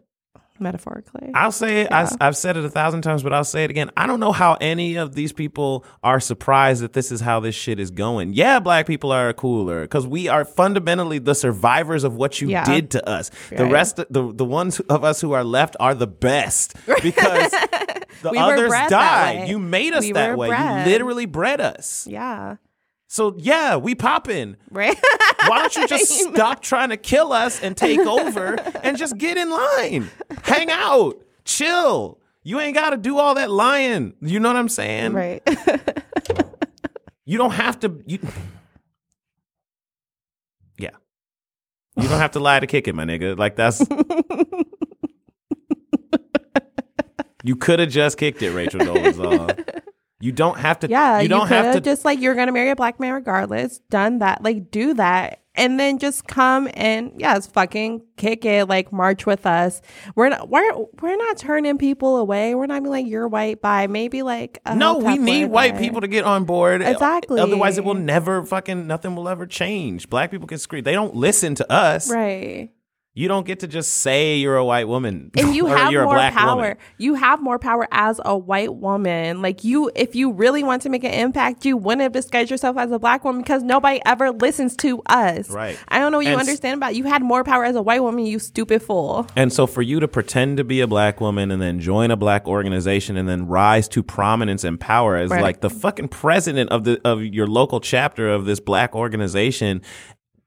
metaphorically. 0.64 1.31
I'll 1.35 1.53
say 1.53 1.83
it. 1.83 1.92
I, 1.92 2.11
I've 2.20 2.37
said 2.37 2.57
it 2.57 2.64
a 2.64 2.68
thousand 2.70 3.03
times, 3.03 3.22
but 3.22 3.33
I'll 3.33 3.44
say 3.44 3.62
it 3.62 3.70
again. 3.70 3.90
I 3.96 4.09
don't 4.09 4.18
know 4.18 4.33
how 4.33 4.55
any 4.61 4.96
of 4.96 5.14
these 5.14 5.33
people 5.33 5.85
are 6.03 6.18
surprised 6.18 6.83
that 6.83 6.92
this 6.92 7.12
is 7.12 7.20
how 7.20 7.38
this 7.38 7.55
shit 7.55 7.79
is 7.79 7.92
going. 7.92 8.33
Yeah, 8.33 8.59
black 8.59 8.87
people 8.87 9.12
are 9.12 9.33
cooler 9.33 9.83
because 9.83 10.07
we 10.09 10.27
are 10.27 10.44
fundamentally 10.44 11.18
the 11.20 11.35
survivors 11.37 12.03
of 12.03 12.16
what 12.16 12.40
you 12.40 12.48
Yeah. 12.48 12.64
did 12.64 12.90
to 12.90 13.09
us. 13.09 13.31
The 13.50 13.62
Right. 13.64 13.72
rest, 13.72 13.96
the 14.11 14.33
the 14.35 14.44
ones 14.44 14.81
of 14.81 15.05
us 15.05 15.20
who 15.20 15.31
are 15.33 15.44
left 15.44 15.77
are 15.79 15.94
the 15.94 16.09
best 16.09 16.74
because 17.03 17.50
the 18.22 18.31
We 18.33 18.38
others 18.38 18.72
died. 18.88 19.48
You 19.48 19.59
made 19.61 19.92
us 19.92 20.03
We 20.05 20.12
that 20.12 20.37
way. 20.37 20.48
bred. 20.48 20.87
You 20.87 20.92
literally 20.92 21.27
bred 21.27 21.61
us. 21.61 22.07
yeah, 22.11 22.57
So 23.14 23.33
yeah, 23.38 23.77
we 23.77 23.94
poppin'. 23.94 24.57
right. 24.72 24.98
Why 25.46 25.61
don't 25.61 25.77
you 25.77 25.87
just 25.96 26.11
stop 26.11 26.62
trying 26.62 26.88
to 26.88 26.96
kill 26.96 27.33
us 27.33 27.62
and 27.62 27.77
take 27.77 28.00
over 28.00 28.57
and 28.83 28.98
just 28.98 29.18
get 29.18 29.37
in 29.37 29.50
line? 29.50 30.11
Hang 30.42 30.68
out, 30.68 31.22
chill. 31.44 32.18
You 32.42 32.59
ain't 32.59 32.74
got 32.74 32.90
to 32.90 32.96
do 32.96 33.18
all 33.18 33.37
that 33.37 33.53
lying. 33.53 34.14
You 34.20 34.40
know 34.40 34.48
what 34.48 34.57
I'm 34.57 34.68
saying? 34.68 35.12
right. 35.12 35.42
You 37.27 37.38
don't 37.38 37.53
have 37.53 37.81
to. 37.81 38.03
You, 38.05 38.18
yeah. 40.79 40.90
You 41.96 42.07
don't 42.07 42.18
have 42.18 42.33
to 42.33 42.38
lie 42.38 42.61
to 42.61 42.66
kick 42.66 42.87
it, 42.87 42.94
my 42.94 43.07
nigga. 43.07 43.38
Like 43.38 43.57
that's. 43.57 43.81
you 47.42 47.57
could 47.57 47.79
have 47.79 47.88
just 47.88 48.18
kicked 48.18 48.42
it, 48.42 48.50
Rachel 48.50 48.81
Dolezal. 48.81 49.73
You 50.24 50.32
don't 50.32 50.58
have 50.58 50.78
to. 50.80 50.88
Yeah, 50.88 51.18
You 51.18 51.24
you, 51.24 51.28
don't 51.28 51.48
could 51.48 51.54
have 51.64 51.74
to. 51.74 51.80
just 51.80 52.04
like 52.04 52.20
you're 52.20 52.34
gonna 52.34 52.52
marry 52.52 52.70
a 52.70 52.76
black 52.76 52.98
man 52.98 53.12
regardless. 53.12 53.78
Done 53.90 54.20
that, 54.20 54.42
like 54.42 54.70
do 54.70 54.94
that, 54.94 55.40
and 55.54 55.78
then 55.78 55.98
just 55.98 56.26
come 56.26 56.68
and 56.74 57.12
yes, 57.18 57.46
fucking 57.46 58.02
kick 58.16 58.44
it, 58.44 58.66
like 58.68 58.90
march 58.92 59.26
with 59.26 59.44
us. 59.44 59.82
We're 60.16 60.30
not 60.30 60.48
we're 60.48 60.72
we're 61.02 61.16
not 61.16 61.37
turning 61.37 61.76
people 61.78 62.16
away. 62.16 62.54
We're 62.54 62.66
not 62.66 62.82
being 62.82 62.90
like 62.90 63.06
you're 63.06 63.28
white 63.28 63.60
by 63.60 63.87
maybe 63.87 64.22
like 64.22 64.60
a 64.64 64.74
No, 64.74 64.96
we 64.98 65.18
need 65.18 65.46
white 65.46 65.76
people 65.78 66.00
to 66.00 66.08
get 66.08 66.24
on 66.24 66.44
board. 66.44 66.80
Exactly. 66.80 67.40
Otherwise, 67.40 67.76
it 67.76 67.84
will 67.84 67.94
never 67.94 68.44
fucking 68.44 68.87
nothing 68.87 69.14
will 69.16 69.28
ever 69.28 69.46
change. 69.46 70.08
Black 70.08 70.30
people 70.30 70.46
can 70.46 70.58
scream. 70.58 70.84
They 70.84 70.92
don't 70.94 71.14
listen 71.14 71.54
to 71.56 71.70
us. 71.70 72.10
right. 72.10 72.70
You 73.16 73.29
don't 73.29 73.46
get 73.46 73.61
to 73.61 73.68
just 73.68 73.98
say 73.98 74.38
you're 74.38 74.57
a 74.57 74.64
white 74.64 74.88
woman 74.88 75.31
and 75.38 75.55
you 75.55 75.66
have 75.68 75.92
you're 75.92 76.03
a 76.03 76.05
more 76.07 76.14
black 76.16 76.35
power. 76.35 76.57
woman. 76.57 76.77
You 76.98 77.14
have 77.14 77.40
more 77.40 77.61
power 77.61 77.87
as 77.92 78.20
a 78.24 78.37
white 78.37 78.74
woman. 78.74 79.40
Like 79.40 79.62
you, 79.62 79.88
if 79.94 80.16
you 80.16 80.33
really 80.33 80.64
want 80.64 80.83
to 80.83 80.88
make 80.88 81.05
an 81.05 81.12
impact, 81.12 81.64
you 81.64 81.77
wouldn't 81.77 82.03
have 82.03 82.11
disguised 82.11 82.50
yourself 82.50 82.77
as 82.77 82.90
a 82.90 82.98
black 82.98 83.22
woman 83.24 83.42
because 83.42 83.62
nobody 83.62 84.00
ever 84.05 84.33
listens 84.33 84.74
to 84.79 85.00
us. 85.07 85.48
Right. 85.48 85.79
I 85.87 86.00
don't 86.00 86.11
know 86.11 86.18
what 86.18 86.27
you 86.27 86.33
And 86.33 86.40
understand 86.40 86.77
about. 86.79 86.96
You 86.96 87.05
had 87.05 87.22
more 87.22 87.44
power 87.44 87.64
as 87.64 87.77
a 87.77 87.83
white 87.83 88.03
woman. 88.03 88.27
You 88.27 88.40
stupid 88.40 88.83
fool. 88.83 89.29
And 89.37 89.53
so 89.53 89.68
for 89.68 89.81
you 89.83 90.00
to 90.00 90.09
pretend 90.09 90.57
to 90.57 90.64
be 90.64 90.81
a 90.81 90.88
black 90.88 91.20
woman 91.20 91.53
and 91.53 91.62
then 91.62 91.79
join 91.79 92.11
a 92.11 92.16
black 92.16 92.48
organization 92.48 93.16
and 93.16 93.29
then 93.29 93.46
rise 93.46 93.87
to 93.90 94.03
prominence 94.03 94.64
and 94.64 94.81
power 94.81 95.14
as 95.14 95.31
Right. 95.31 95.40
like 95.40 95.61
the 95.61 95.70
fucking 95.70 96.09
president 96.09 96.70
of 96.70 96.83
the 96.83 97.00
of 97.05 97.22
your 97.22 97.46
local 97.46 97.79
chapter 97.79 98.29
of 98.29 98.44
this 98.44 98.59
black 98.59 98.96
organization 98.96 99.83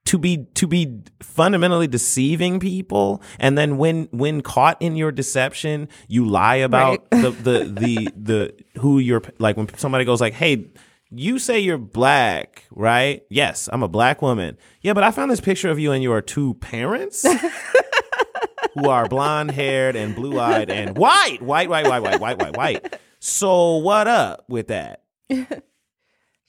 to 0.07 0.17
be 0.17 0.45
to 0.55 0.67
be 0.67 1.01
fundamentally 1.21 1.87
deceiving 1.87 2.59
people 2.59 3.21
and 3.39 3.57
then 3.57 3.77
when 3.77 4.07
when 4.11 4.41
caught 4.41 4.81
in 4.81 4.95
your 4.95 5.11
deception 5.11 5.87
you 6.07 6.25
lie 6.25 6.55
about 6.55 7.05
Right. 7.11 7.21
the, 7.23 7.31
the 7.31 7.63
the 7.81 8.09
the 8.15 8.53
who 8.81 8.99
you're 8.99 9.21
like 9.39 9.55
when 9.57 9.67
somebody 9.77 10.03
goes 10.05 10.19
like 10.21 10.33
hey 10.33 10.67
you 11.11 11.39
say 11.39 11.59
you're 11.59 11.77
black 11.77 12.63
right 12.71 13.23
yes 13.29 13.69
i'm 13.71 13.83
a 13.83 13.87
black 13.87 14.21
woman 14.21 14.57
yeah 14.81 14.93
but 14.93 15.03
i 15.03 15.11
found 15.11 15.29
this 15.31 15.39
picture 15.41 15.69
of 15.69 15.79
you 15.79 15.91
and 15.91 16.01
your 16.03 16.21
two 16.21 16.53
parents 16.55 17.25
who 18.73 18.89
are 18.89 19.07
blonde 19.07 19.51
haired 19.51 19.95
and 19.95 20.15
blue 20.15 20.39
eyed 20.39 20.69
and 20.69 20.97
white, 20.97 21.41
white, 21.41 21.69
white, 21.69 21.87
white, 21.87 22.01
white, 22.01 22.19
white, 22.19 22.37
white, 22.39 22.55
white. 22.55 22.99
So 23.19 23.77
what 23.77 24.07
up 24.07 24.45
with 24.47 24.67
that? 24.67 25.01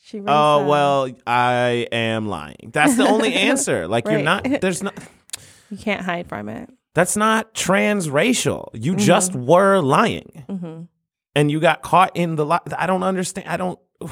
She. 0.08 0.22
Oh 0.26 0.66
well, 0.66 1.10
I 1.26 1.86
am 1.92 2.28
lying. 2.28 2.70
That's 2.72 2.96
the 2.96 3.06
only 3.06 3.34
answer. 3.34 3.86
Like 3.86 4.06
you're 4.06 4.22
not. 4.22 4.46
There's 4.60 4.82
not. 4.82 4.94
You 5.70 5.76
can't 5.76 6.00
hide 6.00 6.30
from 6.30 6.48
it. 6.48 6.70
That's 6.94 7.14
not 7.14 7.52
transracial. 7.52 8.70
You 8.72 8.92
mm-hmm. 8.92 9.00
just 9.00 9.34
were 9.34 9.80
lying, 9.80 10.46
mm-hmm. 10.48 10.84
and 11.34 11.50
you 11.50 11.60
got 11.60 11.82
caught 11.82 12.16
in 12.16 12.36
the 12.36 12.46
lie. 12.46 12.60
I 12.74 12.86
don't 12.86 13.02
understand. 13.02 13.48
I 13.48 13.58
don't. 13.58 13.78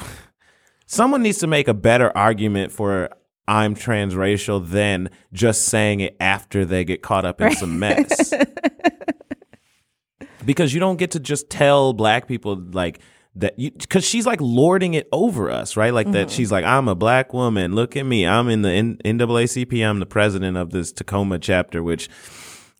Someone 0.85 1.23
needs 1.23 1.39
to 1.39 1.47
make 1.47 1.67
a 1.67 1.73
better 1.73 2.15
argument 2.15 2.71
for 2.71 3.09
I'm 3.47 3.73
transracial 3.73 4.69
than 4.69 5.09
just 5.33 5.63
saying 5.63 6.01
it 6.01 6.15
after 6.19 6.63
they 6.63 6.85
get 6.85 7.01
caught 7.01 7.25
up 7.25 7.41
in 7.41 7.55
some 7.55 7.79
mess. 7.79 8.29
because 10.45 10.75
you 10.75 10.79
don't 10.79 10.97
get 10.97 11.09
to 11.11 11.19
just 11.19 11.49
tell 11.49 11.91
black 11.91 12.27
people 12.27 12.55
like 12.55 12.99
that 13.39 13.57
you 13.59 13.71
because 13.71 14.03
she's 14.03 14.25
like 14.25 14.39
lording 14.41 14.93
it 14.93 15.07
over 15.11 15.49
us 15.49 15.77
right? 15.77 15.93
Like 15.93 16.07
Mm-hmm. 16.07 16.13
that 16.13 16.31
she's 16.31 16.51
like 16.51 16.65
i'm 16.65 16.87
a 16.87 16.95
black 16.95 17.33
woman. 17.33 17.75
Look 17.75 17.95
at 17.95 18.03
me. 18.05 18.25
I'm 18.25 18.49
in 18.49 18.61
the 18.61 18.71
N- 18.71 18.97
naacp 19.05 19.83
i'm 19.85 19.99
the 19.99 20.05
president 20.05 20.57
of 20.57 20.71
this 20.71 20.91
tacoma 20.91 21.37
chapter 21.39 21.81
which 21.83 22.09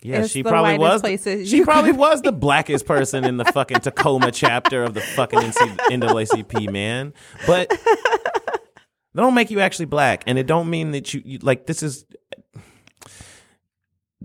yeah 0.01 0.21
It's 0.21 0.31
she 0.31 0.43
probably 0.43 0.77
was 0.77 1.01
she 1.49 1.63
probably 1.63 1.91
was 1.91 2.21
the 2.21 2.31
blackest 2.31 2.85
person 2.85 3.23
in 3.25 3.37
the 3.37 3.45
fucking 3.45 3.79
tacoma 3.79 4.31
chapter 4.31 4.83
of 4.83 4.93
the 4.93 5.01
fucking 5.01 5.39
NC- 5.39 5.77
naacp 6.01 6.71
man. 6.71 7.13
But 7.45 7.69
that 9.13 9.23
don't 9.23 9.33
make 9.33 9.49
you 9.51 9.59
actually 9.59 9.85
black 9.85 10.23
and 10.27 10.37
it 10.37 10.45
don't 10.47 10.69
mean 10.69 10.91
that 10.91 11.13
you, 11.13 11.21
you 11.25 11.39
like 11.41 11.65
this 11.65 11.81
is 11.81 12.05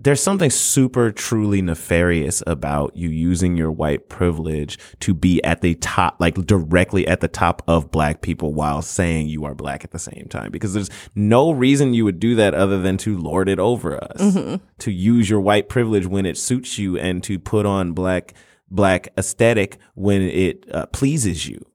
there's 0.03 0.21
something 0.21 0.49
super 0.49 1.11
truly 1.11 1.61
nefarious 1.61 2.43
about 2.45 2.95
you 2.95 3.09
using 3.09 3.55
your 3.55 3.71
white 3.71 4.09
privilege 4.09 4.77
to 4.99 5.13
be 5.13 5.41
at 5.43 5.61
the 5.61 5.75
top 5.75 6.17
like 6.19 6.35
directly 6.45 7.07
at 7.07 7.21
the 7.21 7.27
top 7.27 7.61
of 7.67 7.89
black 7.89 8.21
people 8.21 8.53
while 8.53 8.81
saying 8.81 9.27
you 9.27 9.45
are 9.45 9.55
black 9.55 9.83
at 9.83 9.91
the 9.91 9.99
same 9.99 10.27
time. 10.29 10.51
Because 10.51 10.73
there's 10.73 10.89
no 11.15 11.51
reason 11.51 11.93
you 11.93 12.03
would 12.03 12.19
do 12.19 12.35
that 12.35 12.53
other 12.53 12.81
than 12.81 12.97
to 12.97 13.17
lord 13.17 13.47
it 13.47 13.59
over 13.59 14.03
us 14.03 14.57
to 14.79 14.91
use 14.91 15.29
your 15.29 15.39
white 15.39 15.69
privilege 15.69 16.05
when 16.05 16.25
it 16.25 16.37
suits 16.37 16.77
you 16.77 16.97
and 16.97 17.23
to 17.23 17.39
put 17.39 17.65
on 17.65 17.93
black 17.93 18.33
black 18.69 19.07
aesthetic 19.17 19.77
when 19.95 20.21
it 20.21 20.65
uh, 20.73 20.85
pleases 20.87 21.47
you. 21.47 21.65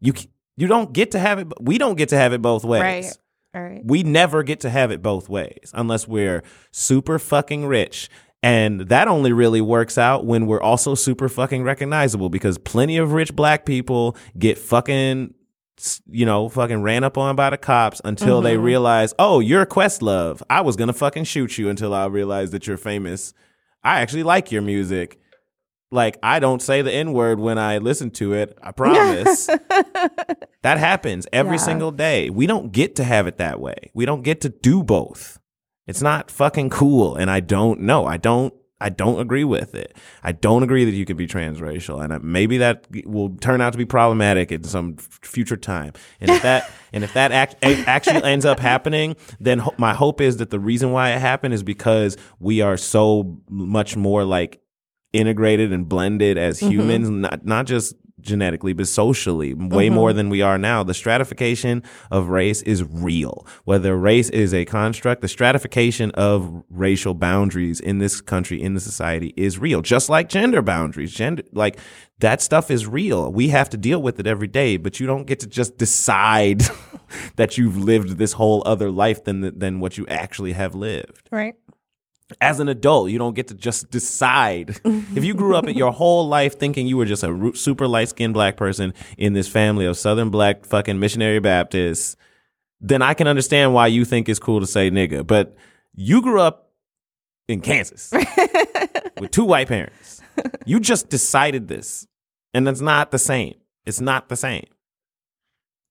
You 0.00 0.12
you 0.56 0.68
don't 0.68 0.92
get 0.92 1.10
to 1.12 1.18
have 1.18 1.40
it 1.40 1.48
we 1.60 1.78
don't 1.78 1.96
get 1.96 2.10
to 2.10 2.16
have 2.16 2.32
it 2.32 2.40
both 2.40 2.64
ways. 2.64 2.80
Right. 2.80 3.16
All 3.54 3.62
right. 3.62 3.82
we 3.84 4.02
never 4.02 4.42
get 4.42 4.60
to 4.60 4.70
have 4.70 4.90
it 4.90 5.02
both 5.02 5.28
ways 5.28 5.70
unless 5.74 6.08
we're 6.08 6.42
super 6.70 7.18
fucking 7.18 7.66
rich. 7.66 8.08
And 8.42 8.80
that 8.88 9.08
only 9.08 9.32
really 9.32 9.60
works 9.60 9.98
out 9.98 10.24
when 10.24 10.46
we're 10.46 10.60
also 10.60 10.94
super 10.94 11.28
fucking 11.28 11.62
recognizable 11.62 12.28
because 12.28 12.58
plenty 12.58 12.96
of 12.96 13.12
rich 13.12 13.36
black 13.36 13.64
people 13.66 14.16
get 14.36 14.58
fucking, 14.58 15.34
you 16.10 16.26
know, 16.26 16.48
fucking 16.48 16.82
ran 16.82 17.04
up 17.04 17.16
on 17.16 17.36
by 17.36 17.50
the 17.50 17.58
cops 17.58 18.00
until 18.04 18.40
they 18.40 18.54
mm-hmm. 18.54 18.64
realize, 18.64 19.14
oh, 19.18 19.38
you're 19.38 19.66
Questlove. 19.66 20.42
I 20.50 20.62
was 20.62 20.76
to 20.88 20.92
fucking 20.92 21.24
shoot 21.24 21.56
you 21.58 21.68
until 21.68 21.94
I 21.94 22.06
realized 22.06 22.52
that 22.52 22.66
you're 22.66 22.76
famous. 22.76 23.32
I 23.84 24.00
actually 24.00 24.24
like 24.24 24.50
your 24.50 24.62
music. 24.62 25.20
Like, 25.92 26.18
I 26.22 26.38
don't 26.40 26.60
say 26.62 26.82
the 26.82 26.92
N 26.92 27.12
word 27.12 27.38
when 27.38 27.58
I 27.58 27.78
listen 27.78 28.10
to 28.12 28.32
it. 28.32 28.58
I 28.62 28.72
promise. 28.82 29.46
That 30.62 30.78
happens 30.78 31.26
every 31.32 31.56
Yeah. 31.58 31.62
single 31.64 31.90
day. 31.92 32.30
We 32.30 32.46
don't 32.46 32.72
get 32.72 32.96
to 32.96 33.04
have 33.04 33.26
it 33.26 33.36
that 33.38 33.60
way. 33.60 33.90
We 33.94 34.04
don't 34.06 34.22
get 34.22 34.40
to 34.42 34.48
do 34.48 34.82
both. 34.82 35.38
It's 35.86 36.00
not 36.02 36.30
fucking 36.30 36.70
cool. 36.70 37.14
And 37.16 37.30
I 37.30 37.40
don't 37.40 37.80
know. 37.80 38.06
I 38.06 38.16
don't. 38.16 38.54
I 38.80 38.88
don't 38.88 39.20
agree 39.20 39.44
with 39.44 39.76
it. 39.76 39.96
I 40.24 40.32
don't 40.32 40.64
agree 40.64 40.84
that 40.84 40.90
you 40.90 41.04
can 41.04 41.16
be 41.16 41.28
transracial, 41.28 42.02
and 42.02 42.24
maybe 42.24 42.58
that 42.58 42.88
will 43.06 43.28
turn 43.36 43.60
out 43.60 43.70
to 43.74 43.78
be 43.78 43.84
problematic 43.84 44.50
in 44.50 44.64
some 44.64 44.96
future 44.96 45.56
time. 45.56 45.92
And 46.20 46.28
if 46.32 46.42
that 46.42 46.68
and 46.92 47.04
if 47.04 47.12
that 47.14 47.30
act, 47.30 47.54
actually 47.62 48.24
ends 48.24 48.44
up 48.44 48.58
happening, 48.58 49.14
then 49.38 49.60
ho- 49.60 49.74
my 49.78 49.94
hope 49.94 50.20
is 50.20 50.38
that 50.38 50.50
the 50.50 50.58
reason 50.58 50.90
why 50.90 51.10
it 51.10 51.20
happened 51.20 51.54
is 51.54 51.62
because 51.62 52.16
we 52.40 52.60
are 52.60 52.76
so 52.76 53.38
much 53.48 53.94
more 53.96 54.24
like 54.24 54.60
integrated 55.12 55.72
and 55.72 55.88
blended 55.88 56.38
as 56.38 56.60
humans, 56.60 57.08
not 57.10 57.44
not 57.44 57.66
just 57.66 57.94
genetically, 58.20 58.72
but 58.72 58.86
socially, 58.86 59.52
way 59.52 59.86
Mm-hmm. 59.86 59.94
more 59.96 60.12
than 60.12 60.28
we 60.28 60.42
are 60.42 60.56
now. 60.56 60.84
The 60.84 60.94
stratification 60.94 61.82
of 62.08 62.28
race 62.28 62.62
is 62.62 62.84
real. 62.84 63.44
Whether 63.64 63.96
race 63.96 64.30
is 64.30 64.54
a 64.54 64.64
construct, 64.64 65.22
the 65.22 65.28
stratification 65.28 66.12
of 66.12 66.62
racial 66.70 67.14
boundaries 67.14 67.80
in 67.80 67.98
this 67.98 68.20
country, 68.20 68.62
in 68.62 68.74
the 68.74 68.80
society 68.80 69.34
is 69.36 69.58
real. 69.58 69.82
Just 69.82 70.08
like 70.08 70.28
gender 70.28 70.62
boundaries. 70.62 71.12
Gender, 71.12 71.42
like 71.52 71.78
that 72.20 72.40
stuff 72.40 72.70
is 72.70 72.86
real. 72.86 73.32
We 73.32 73.48
have 73.48 73.68
to 73.70 73.76
deal 73.76 74.00
with 74.00 74.20
it 74.20 74.26
every 74.28 74.46
day, 74.46 74.76
but 74.76 75.00
you 75.00 75.06
don't 75.08 75.26
get 75.26 75.40
to 75.40 75.48
just 75.48 75.76
decide 75.76 76.62
that 77.36 77.58
you've 77.58 77.76
lived 77.76 78.18
this 78.18 78.34
whole 78.34 78.62
other 78.64 78.90
life 78.92 79.24
than, 79.24 79.58
than 79.58 79.80
what 79.80 79.98
you 79.98 80.06
actually 80.06 80.52
have 80.52 80.76
lived 80.76 81.28
Right. 81.32 81.54
As 82.40 82.60
an 82.60 82.68
adult, 82.68 83.10
you 83.10 83.18
don't 83.18 83.34
get 83.34 83.48
to 83.48 83.54
just 83.54 83.90
decide. 83.90 84.80
if 84.84 85.24
you 85.24 85.34
grew 85.34 85.56
up 85.56 85.66
your 85.68 85.92
whole 85.92 86.26
life 86.28 86.58
thinking 86.58 86.86
you 86.86 86.96
were 86.96 87.04
just 87.04 87.22
a 87.22 87.52
super 87.54 87.86
light 87.86 88.08
skinned 88.08 88.34
black 88.34 88.56
person 88.56 88.94
in 89.18 89.32
this 89.32 89.48
family 89.48 89.86
of 89.86 89.96
Southern 89.96 90.30
black 90.30 90.64
fucking 90.64 90.98
missionary 90.98 91.40
Baptists, 91.40 92.16
then 92.80 93.02
I 93.02 93.14
can 93.14 93.26
understand 93.26 93.74
why 93.74 93.86
you 93.86 94.04
think 94.04 94.28
it's 94.28 94.38
cool 94.38 94.60
to 94.60 94.66
say 94.66 94.90
nigga. 94.90 95.26
But 95.26 95.56
you 95.94 96.22
grew 96.22 96.40
up 96.40 96.70
in 97.48 97.60
Kansas 97.60 98.12
with 99.20 99.30
two 99.30 99.44
white 99.44 99.68
parents. 99.68 100.20
You 100.64 100.80
just 100.80 101.08
decided 101.08 101.68
this, 101.68 102.06
and 102.54 102.68
it's 102.68 102.80
not 102.80 103.10
the 103.10 103.18
same. 103.18 103.54
It's 103.86 104.00
not 104.00 104.28
the 104.28 104.36
same. 104.36 104.66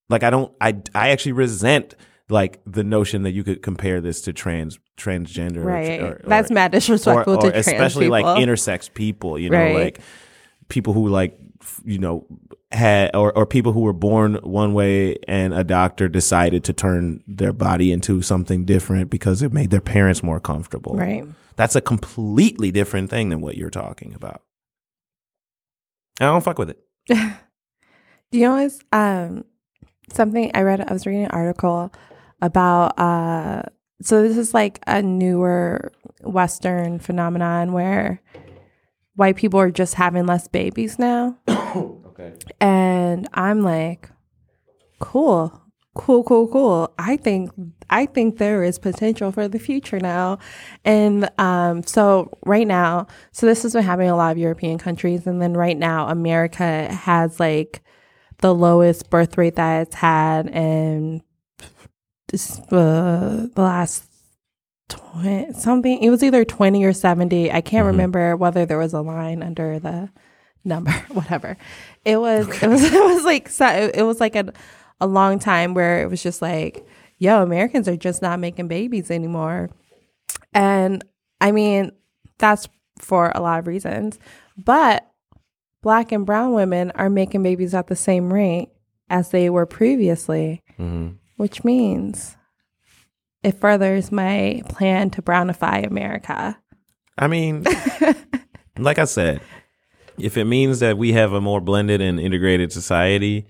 Like 0.09 0.23
I 0.23 0.29
don't, 0.29 0.51
I, 0.59 0.77
I 0.93 1.09
actually 1.09 1.33
resent 1.33 1.95
like 2.31 2.59
the 2.65 2.83
notion 2.83 3.23
that 3.23 3.31
you 3.31 3.43
could 3.43 3.61
compare 3.61 4.01
this 4.01 4.21
to 4.21 4.33
trans 4.33 4.79
transgender, 4.97 5.63
Right. 5.63 6.01
or- 6.01 6.21
That's 6.25 6.49
or- 6.49 6.53
mad 6.53 6.71
disrespectful 6.71 7.37
to 7.37 7.51
trans 7.51 7.67
especially 7.67 8.07
like 8.09 8.25
intersex 8.25 8.91
people. 8.93 9.37
You 9.37 9.49
know, 9.49 9.57
Right. 9.57 9.75
like 9.75 9.99
people 10.69 10.93
who 10.93 11.07
like 11.09 11.37
you 11.85 11.99
know 11.99 12.25
had 12.71 13.15
or 13.15 13.37
or 13.37 13.45
people 13.45 13.73
who 13.73 13.81
were 13.81 13.93
born 13.93 14.35
one 14.43 14.73
way 14.73 15.17
and 15.27 15.53
a 15.53 15.63
doctor 15.63 16.07
decided 16.07 16.63
to 16.63 16.73
turn 16.73 17.21
their 17.27 17.53
body 17.53 17.91
into 17.91 18.21
something 18.21 18.65
different 18.65 19.09
because 19.09 19.41
it 19.41 19.51
made 19.53 19.69
their 19.69 19.81
parents 19.81 20.23
more 20.23 20.39
comfortable. 20.39 20.95
Right. 20.95 21.25
That's 21.57 21.75
a 21.75 21.81
completely 21.81 22.71
different 22.71 23.09
thing 23.09 23.29
than 23.29 23.41
what 23.41 23.57
you're 23.57 23.69
talking 23.69 24.13
about. 24.15 24.41
I 26.19 26.25
don't 26.25 26.43
fuck 26.43 26.57
with 26.57 26.69
it. 26.69 26.79
Do 27.07 27.17
you 28.39 28.41
know 28.47 28.55
what's 28.55 28.79
um 28.91 29.43
something 30.13 30.51
I 30.53 30.61
read 30.61 30.81
I 30.89 30.93
was 30.93 31.05
reading 31.05 31.25
an 31.25 31.31
article 31.31 31.91
about 32.41 32.97
uh 32.99 33.63
so 34.01 34.21
this 34.21 34.37
is 34.37 34.53
like 34.53 34.79
a 34.87 35.01
newer 35.01 35.91
western 36.21 36.99
phenomenon 36.99 37.71
where 37.71 38.21
white 39.15 39.35
people 39.35 39.59
are 39.59 39.71
just 39.71 39.95
having 39.95 40.25
less 40.25 40.47
babies 40.47 40.97
now. 40.99 41.37
Okay. 42.11 42.33
And 42.59 43.29
I'm 43.33 43.61
like, 43.61 44.09
cool. 44.99 45.61
Cool, 45.95 46.23
cool, 46.23 46.47
cool. 46.49 46.93
I 46.99 47.15
think 47.15 47.51
I 47.89 48.05
think 48.05 48.37
there 48.37 48.63
is 48.63 48.77
potential 48.77 49.31
for 49.31 49.47
the 49.47 49.59
future 49.59 49.99
now. 49.99 50.37
And 50.83 51.29
um 51.37 51.83
so 51.83 52.29
right 52.45 52.67
now, 52.67 53.07
so 53.31 53.45
this 53.45 53.63
has 53.63 53.73
been 53.73 53.83
happening 53.83 54.09
in 54.09 54.13
a 54.13 54.17
lot 54.17 54.33
of 54.33 54.37
European 54.37 54.77
countries 54.77 55.25
and 55.25 55.41
then 55.41 55.53
right 55.53 55.77
now 55.77 56.09
America 56.09 56.93
has 56.93 57.39
like 57.39 57.81
the 58.39 58.53
lowest 58.53 59.09
birth 59.09 59.37
rate 59.37 59.55
that 59.55 59.83
it's 59.83 59.95
had 59.95 60.47
in 60.47 61.23
this, 62.31 62.59
uh, 62.71 63.47
the 63.53 63.61
last 63.61 64.05
20 64.89 65.53
something 65.53 66.03
it 66.03 66.09
was 66.09 66.21
either 66.21 66.43
20 66.43 66.83
or 66.83 66.91
70 66.91 67.49
i 67.51 67.61
can't 67.61 67.85
Mhm. 67.85 67.87
remember 67.91 68.35
whether 68.35 68.65
there 68.65 68.77
was 68.77 68.93
a 68.93 68.99
line 69.01 69.41
under 69.41 69.79
the 69.79 70.09
number 70.65 70.91
whatever. 71.13 71.55
It 72.03 72.17
was 72.17 72.47
it 72.61 72.67
was 72.67 72.83
it 72.93 73.03
was 73.03 73.23
like 73.23 73.47
so- 73.49 73.89
it 73.93 74.03
was 74.03 74.19
like 74.19 74.35
a, 74.35 74.51
a 74.99 75.07
long 75.07 75.39
time 75.39 75.73
where 75.73 76.01
it 76.01 76.09
was 76.09 76.21
just 76.21 76.41
like 76.41 76.85
yo 77.19 77.41
americans 77.41 77.87
are 77.87 77.95
just 77.95 78.21
not 78.21 78.39
making 78.39 78.67
babies 78.67 79.09
anymore. 79.11 79.69
And 80.53 81.03
i 81.39 81.51
mean 81.51 81.91
that's 82.37 82.67
for 82.99 83.31
a 83.33 83.39
lot 83.41 83.59
of 83.59 83.67
reasons. 83.67 84.19
But 84.57 85.07
black 85.81 86.11
and 86.11 86.25
brown 86.25 86.53
women 86.53 86.91
are 86.95 87.09
making 87.09 87.43
babies 87.43 87.73
at 87.73 87.87
the 87.87 87.95
same 87.95 88.31
rate 88.31 88.69
as 89.09 89.29
they 89.31 89.49
were 89.49 89.65
previously. 89.65 90.61
Hmm 90.77 91.11
which 91.41 91.63
means 91.63 92.37
it 93.41 93.59
furthers 93.59 94.11
my 94.11 94.61
plan 94.69 95.09
to 95.09 95.23
brownify 95.23 95.83
America. 95.83 96.55
I 97.17 97.25
mean, 97.25 97.65
like 98.77 98.99
I 98.99 99.05
said, 99.05 99.41
if 100.19 100.37
it 100.37 100.45
means 100.45 100.81
that 100.81 100.99
we 100.99 101.13
have 101.13 101.33
a 101.33 101.41
more 101.41 101.59
blended 101.59 101.99
and 101.99 102.19
integrated 102.19 102.71
society 102.71 103.47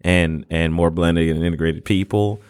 and 0.00 0.46
and 0.48 0.72
more 0.72 0.90
blended 0.90 1.28
and 1.28 1.44
integrated 1.44 1.84
people 1.84 2.40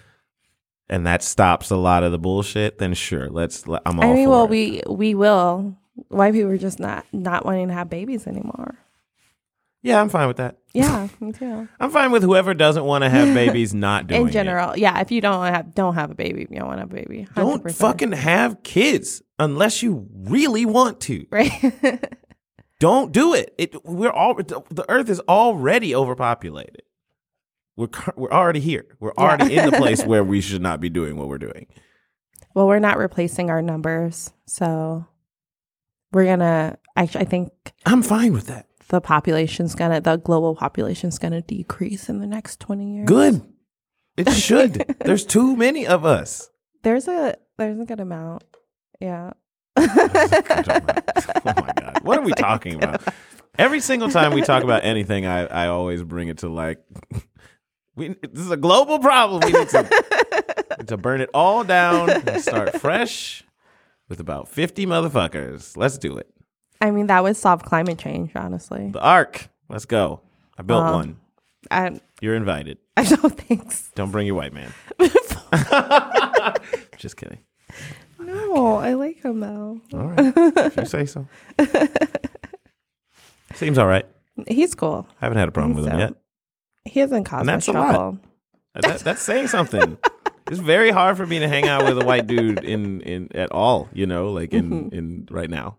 and 0.89 1.05
that 1.05 1.25
stops 1.25 1.73
a 1.73 1.77
lot 1.77 2.05
of 2.05 2.13
the 2.13 2.19
bullshit, 2.19 2.79
then 2.79 2.95
sure, 2.95 3.29
let's 3.29 3.65
I'm 3.85 3.99
all 3.99 4.05
I 4.05 4.15
mean, 4.15 4.31
well, 4.31 4.45
it. 4.45 4.51
we 4.51 4.83
we 4.89 5.17
will. 5.17 5.77
White 6.11 6.33
people 6.35 6.53
are 6.53 6.59
just 6.59 6.79
not 6.79 7.05
not 7.13 7.45
wanting 7.45 7.67
to 7.67 7.75
have 7.75 7.91
babies 7.91 8.29
anymore. 8.29 8.79
Yeah, 9.87 10.01
I'm 10.01 10.09
fine 10.09 10.29
with 10.29 10.37
that. 10.39 10.59
Yeah, 10.77 11.09
me 11.21 11.33
too. 11.33 11.67
I'm 11.81 11.91
fine 11.91 12.11
with 12.11 12.23
whoever 12.23 12.53
doesn't 12.53 12.85
want 12.85 13.03
to 13.03 13.09
have 13.09 13.33
babies 13.43 13.73
not 13.73 14.09
doing 14.09 14.21
In 14.23 14.29
it. 14.29 14.33
general, 14.33 14.77
yeah. 14.77 15.01
If 15.01 15.11
you 15.11 15.23
don't 15.23 15.47
have 15.47 15.75
don't 15.75 15.95
have 15.95 16.11
a 16.11 16.15
baby, 16.15 16.47
you 16.51 16.59
don't 16.59 16.69
want 16.69 16.77
to 16.77 16.83
have 16.83 16.91
a 16.91 16.95
baby. 16.95 17.27
100%. 17.31 17.35
Don't 17.35 17.73
fucking 17.73 18.13
have 18.13 18.63
kids 18.63 19.23
unless 19.39 19.83
you 19.83 20.07
really 20.15 20.67
want 20.67 21.01
to. 21.03 21.27
right. 21.31 21.51
Don't 22.79 23.11
do 23.11 23.33
it. 23.33 23.55
It 23.57 23.87
we're 23.87 24.11
all 24.11 24.35
the 24.35 24.85
earth 24.91 25.09
is 25.09 25.21
already 25.21 25.95
overpopulated. 25.95 26.83
We're 27.79 27.89
we're 28.17 28.31
already 28.31 28.61
here. 28.61 28.85
We're 29.01 29.13
Yeah. 29.17 29.25
already 29.25 29.57
in 29.57 29.71
the 29.71 29.77
place 29.79 30.05
where 30.05 30.23
we 30.25 30.43
should 30.43 30.61
not 30.61 30.79
be 30.79 30.91
doing 30.91 31.17
what 31.17 31.29
we're 31.29 31.39
doing. 31.39 31.69
well, 32.55 32.67
we're 32.67 32.81
not 32.81 32.99
replacing 32.99 33.49
our 33.49 33.63
numbers, 33.63 34.31
so 34.45 35.07
we're 36.13 36.27
gonna. 36.27 36.77
Actually, 36.97 37.23
I 37.23 37.25
think 37.29 37.51
I'm 37.87 38.03
fine 38.03 38.35
with 38.35 38.47
that. 38.49 38.67
The 38.89 39.01
population's 39.01 39.75
gonna 39.75 40.01
the 40.01 40.17
global 40.17 40.55
population's 40.57 41.19
gonna 41.19 41.43
decrease 41.43 42.09
in 42.09 42.19
the 42.21 42.27
next 42.27 42.61
20 42.61 42.95
years 42.97 43.07
Good. 43.07 43.43
It 44.17 44.31
should. 44.47 44.97
There's 45.01 45.25
too 45.27 45.57
many 45.57 45.87
of 45.87 46.05
us. 46.05 46.51
there's 46.83 47.07
a 47.09 47.37
there's 47.59 47.79
a 47.81 47.85
good 47.85 48.01
amount 48.01 48.45
yeah 49.01 49.33
Oh 49.77 49.87
my 49.87 51.73
god. 51.79 52.01
What 52.03 52.19
are 52.19 52.23
we 52.23 52.33
talking 52.33 52.75
about? 52.77 53.03
Every 53.59 53.81
single 53.81 54.09
time 54.11 54.33
we 54.35 54.43
talk 54.43 54.63
about 54.63 54.85
anything, 54.93 55.27
I, 55.27 55.47
I 55.47 55.67
always 55.69 56.03
bring 56.03 56.29
it 56.29 56.39
to 56.39 56.49
like 56.49 56.79
we 57.95 58.09
this 58.09 58.41
is 58.41 58.51
a 58.51 58.57
global 58.57 58.99
problem. 58.99 59.43
We 59.45 59.53
need 59.59 59.69
to, 59.71 60.85
to 60.87 60.97
burn 60.97 61.21
it 61.21 61.31
all 61.35 61.65
down 61.65 62.11
and 62.11 62.41
start 62.43 62.79
fresh 62.81 63.43
with 64.09 64.21
about 64.21 64.49
50 64.49 64.87
motherfuckers. 64.87 65.77
Let's 65.77 65.99
do 65.99 66.17
it. 66.19 66.29
I 66.81 66.91
mean 66.91 67.07
that 67.09 67.23
would 67.23 67.37
solve 67.37 67.63
climate 67.65 67.99
change 67.99 68.31
honestly 68.35 68.91
The 68.91 69.01
Ark. 69.01 69.49
Let's 69.69 69.85
go. 69.87 70.21
I 70.59 70.63
built 70.63 70.85
Um, 70.85 70.95
one. 70.95 71.17
i 71.71 72.01
You're 72.21 72.37
invited. 72.37 72.79
i 72.97 73.05
don't 73.05 73.37
think 73.37 73.73
so. 73.73 73.85
Don't 73.95 74.11
bring 74.13 74.27
your 74.27 74.37
white 74.37 74.53
man. 74.53 74.73
Just 76.99 77.17
kidding. 77.17 77.39
no 78.19 78.77
i 78.77 78.95
like 78.95 79.23
him 79.23 79.41
though 79.41 79.81
All 79.93 80.07
right. 80.09 80.33
If 80.37 80.77
you 80.77 80.85
say 80.87 81.05
so. 81.07 81.27
Seems 83.55 83.79
all 83.79 83.87
right. 83.87 84.07
he's 84.49 84.75
cool 84.75 85.07
I 85.21 85.25
haven't 85.27 85.39
had 85.39 85.49
a 85.49 85.53
problem 85.53 85.75
with 85.77 85.87
him 85.87 85.93
So- 85.93 85.99
yet. 85.99 86.15
he 86.85 87.01
hasn't 87.01 87.27
caused 87.27 87.41
And 87.43 87.47
much 87.49 87.67
that's 87.67 87.69
a 87.69 87.73
lot. 87.73 87.91
trouble 87.93 88.19
That, 88.75 89.01
that's 89.01 89.23
saying 89.23 89.49
something. 89.49 89.99
it's 90.51 90.59
very 90.61 90.91
hard 90.91 91.17
for 91.17 91.27
me 91.27 91.39
to 91.39 91.49
hang 91.49 91.67
out 91.69 91.85
with 91.85 91.99
a 92.01 92.05
white 92.05 92.27
dude 92.27 92.63
in, 92.65 93.01
in 93.03 93.29
at 93.35 93.51
all, 93.53 93.89
you 93.93 94.07
know, 94.07 94.31
like 94.33 94.53
in, 94.53 94.71
Mm-hmm. 94.71 94.95
in 94.95 95.29
right 95.31 95.49
now. 95.51 95.79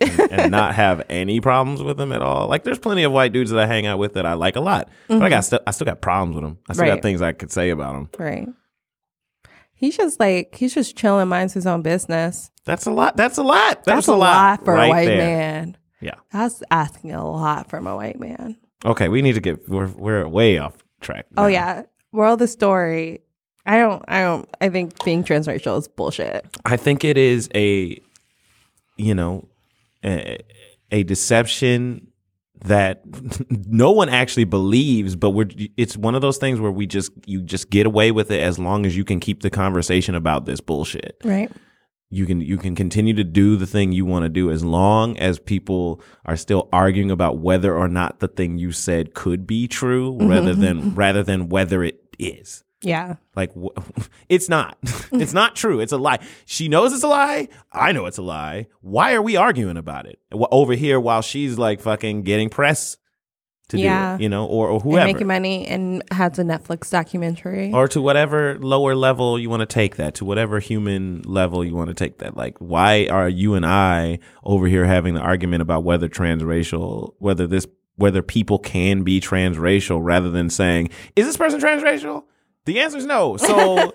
And, 0.00 0.20
and 0.32 0.50
not 0.50 0.74
have 0.74 1.04
any 1.08 1.40
problems 1.40 1.82
with 1.82 1.96
them 1.96 2.10
at 2.12 2.20
all. 2.22 2.48
Like 2.48 2.64
there's 2.64 2.78
plenty 2.78 3.04
of 3.04 3.12
white 3.12 3.32
dudes 3.32 3.50
that 3.50 3.60
I 3.60 3.66
hang 3.66 3.86
out 3.86 3.98
with 3.98 4.14
that 4.14 4.26
I 4.26 4.32
like 4.34 4.56
a 4.56 4.60
lot. 4.60 4.88
But 5.08 5.22
I 5.22 5.28
got 5.28 5.44
st- 5.44 5.62
I 5.66 5.70
still 5.70 5.84
got 5.84 6.00
problems 6.00 6.34
with 6.34 6.44
them. 6.44 6.58
I 6.68 6.72
still 6.72 6.86
got 6.86 6.94
Mm-hmm. 6.98 7.02
Things 7.02 7.22
I 7.22 7.32
could 7.32 7.52
say 7.52 7.70
about 7.70 7.92
them. 7.92 8.08
right 8.18 8.48
he's 9.76 9.96
just 9.96 10.18
like 10.20 10.54
he's 10.54 10.72
just 10.74 10.96
chilling 10.96 11.28
minds 11.28 11.52
his 11.54 11.66
own 11.66 11.82
business 11.82 12.50
That's 12.64 12.86
a 12.86 12.90
lot. 12.90 13.16
That's 13.16 13.38
a 13.38 13.42
lot. 13.42 13.84
that's, 13.84 14.06
a 14.06 14.14
lot, 14.14 14.64
for 14.64 14.72
right 14.74 14.86
a 14.86 14.88
white 14.90 15.06
there. 15.06 15.18
man 15.18 15.76
Yeah. 16.00 16.14
that's 16.32 16.62
asking 16.70 17.12
a 17.12 17.28
lot 17.28 17.68
from 17.70 17.86
a 17.86 17.94
white 17.94 18.18
man 18.18 18.56
Okay, 18.86 19.08
we 19.08 19.22
need 19.22 19.34
to 19.34 19.40
get 19.40 19.68
we're 19.68 19.86
we're 19.88 20.26
way 20.28 20.58
off 20.58 20.76
track. 21.00 21.26
Oh 21.36 21.46
yeah. 21.46 21.82
world 22.12 22.34
of 22.34 22.38
the 22.40 22.48
story. 22.48 23.20
I 23.66 23.78
don't 23.78 24.04
I 24.08 24.20
don't 24.22 24.48
I 24.60 24.68
think 24.68 25.02
being 25.04 25.24
transracial 25.24 25.78
is 25.78 25.88
bullshit. 25.88 26.46
I 26.66 26.76
think 26.76 27.02
it 27.04 27.16
is 27.16 27.48
a, 27.54 27.98
you 28.96 29.14
know, 29.14 29.48
a, 30.04 30.38
a 30.90 31.02
deception 31.02 32.08
that 32.64 33.02
no 33.50 33.90
one 33.90 34.08
actually 34.08 34.44
believes, 34.44 35.16
but 35.16 35.30
we're 35.30 35.48
it's 35.76 35.96
one 35.96 36.14
of 36.14 36.22
those 36.22 36.38
things 36.38 36.60
where 36.60 36.70
we 36.70 36.86
just 36.86 37.12
you 37.26 37.42
just 37.42 37.70
get 37.70 37.86
away 37.86 38.10
with 38.10 38.30
it 38.30 38.40
as 38.40 38.58
long 38.58 38.86
as 38.86 38.96
you 38.96 39.04
can 39.04 39.20
keep 39.20 39.42
the 39.42 39.50
conversation 39.50 40.14
about 40.14 40.46
this 40.46 40.60
bullshit. 40.60 41.16
Right. 41.24 41.50
you 42.10 42.26
can 42.26 42.40
you 42.40 42.56
can 42.56 42.74
continue 42.74 43.14
to 43.14 43.24
do 43.24 43.56
the 43.56 43.66
thing 43.66 43.92
you 43.92 44.06
want 44.06 44.24
to 44.24 44.28
do 44.28 44.50
as 44.50 44.64
long 44.64 45.16
as 45.18 45.38
people 45.38 46.00
are 46.24 46.36
still 46.36 46.68
arguing 46.72 47.10
about 47.10 47.38
whether 47.38 47.76
or 47.76 47.88
not 47.88 48.20
the 48.20 48.28
thing 48.28 48.56
you 48.58 48.72
said 48.72 49.14
could 49.14 49.46
be 49.46 49.66
true 49.68 50.12
mm-hmm, 50.12 50.28
rather 50.28 50.54
than 50.54 50.80
mm-hmm. 50.80 50.94
rather 50.94 51.22
than 51.22 51.48
whether 51.48 51.82
it 51.82 52.00
is. 52.18 52.64
Yeah. 52.84 53.16
Like 53.34 53.52
it's 54.28 54.48
not. 54.48 54.78
it's 55.12 55.32
not 55.32 55.56
true. 55.56 55.80
It's 55.80 55.92
a 55.92 55.98
lie. 55.98 56.18
She 56.44 56.68
knows 56.68 56.92
it's 56.92 57.02
a 57.02 57.08
lie. 57.08 57.48
I 57.72 57.92
know 57.92 58.06
it's 58.06 58.18
a 58.18 58.22
lie. 58.22 58.66
Why 58.80 59.14
are 59.14 59.22
we 59.22 59.36
arguing 59.36 59.76
about 59.76 60.06
it 60.06 60.18
over 60.32 60.74
here 60.74 61.00
while 61.00 61.22
she's 61.22 61.58
like 61.58 61.80
fucking 61.80 62.22
getting 62.22 62.48
press 62.50 62.96
to 63.68 63.78
Yeah. 63.78 64.10
do 64.10 64.20
it, 64.20 64.24
you 64.24 64.28
know, 64.28 64.44
or, 64.44 64.68
or 64.68 64.74
And 64.74 64.82
whoever, 64.82 65.06
making 65.06 65.26
money 65.26 65.66
and 65.66 66.02
has 66.12 66.38
a 66.38 66.42
Netflix 66.44 66.90
documentary. 66.90 67.72
or 67.72 67.88
to 67.88 68.02
whatever 68.02 68.58
lower 68.58 68.94
level 68.94 69.38
you 69.38 69.48
want 69.48 69.60
to 69.60 69.66
take 69.66 69.96
that, 69.96 70.16
to 70.16 70.24
whatever 70.26 70.60
human 70.60 71.22
level 71.22 71.64
you 71.64 71.74
want 71.74 71.88
to 71.88 71.94
take 71.94 72.18
that. 72.18 72.36
Like, 72.36 72.58
why 72.58 73.06
are 73.10 73.26
you 73.28 73.54
and 73.54 73.64
I 73.64 74.18
over 74.44 74.66
here 74.66 74.84
having 74.84 75.14
the 75.14 75.20
argument 75.22 75.62
about 75.62 75.82
whether 75.82 76.10
transracial, 76.10 77.14
whether 77.20 77.46
this, 77.46 77.66
whether 77.96 78.20
people 78.20 78.58
can 78.58 79.02
be 79.02 79.18
transracial, 79.18 79.98
rather 80.02 80.30
than 80.30 80.50
saying, 80.50 80.90
is 81.16 81.24
this 81.26 81.38
person 81.38 81.58
transracial? 81.58 82.24
The 82.64 82.80
answer 82.80 82.98
is 82.98 83.06
no. 83.06 83.36
So. 83.36 83.92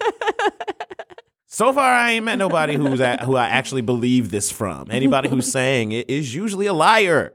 So 1.51 1.73
far, 1.73 1.91
I 1.91 2.11
ain't 2.11 2.25
met 2.25 2.37
nobody 2.37 2.75
who's 2.75 3.01
at, 3.01 3.21
who 3.21 3.35
I 3.35 3.47
actually 3.47 3.81
believe 3.81 4.29
this 4.29 4.51
from. 4.51 4.87
Anybody 4.91 5.29
who's 5.29 5.51
saying 5.51 5.91
it 5.91 6.07
is 6.09 6.33
usually 6.33 6.67
a 6.67 6.73
liar 6.73 7.33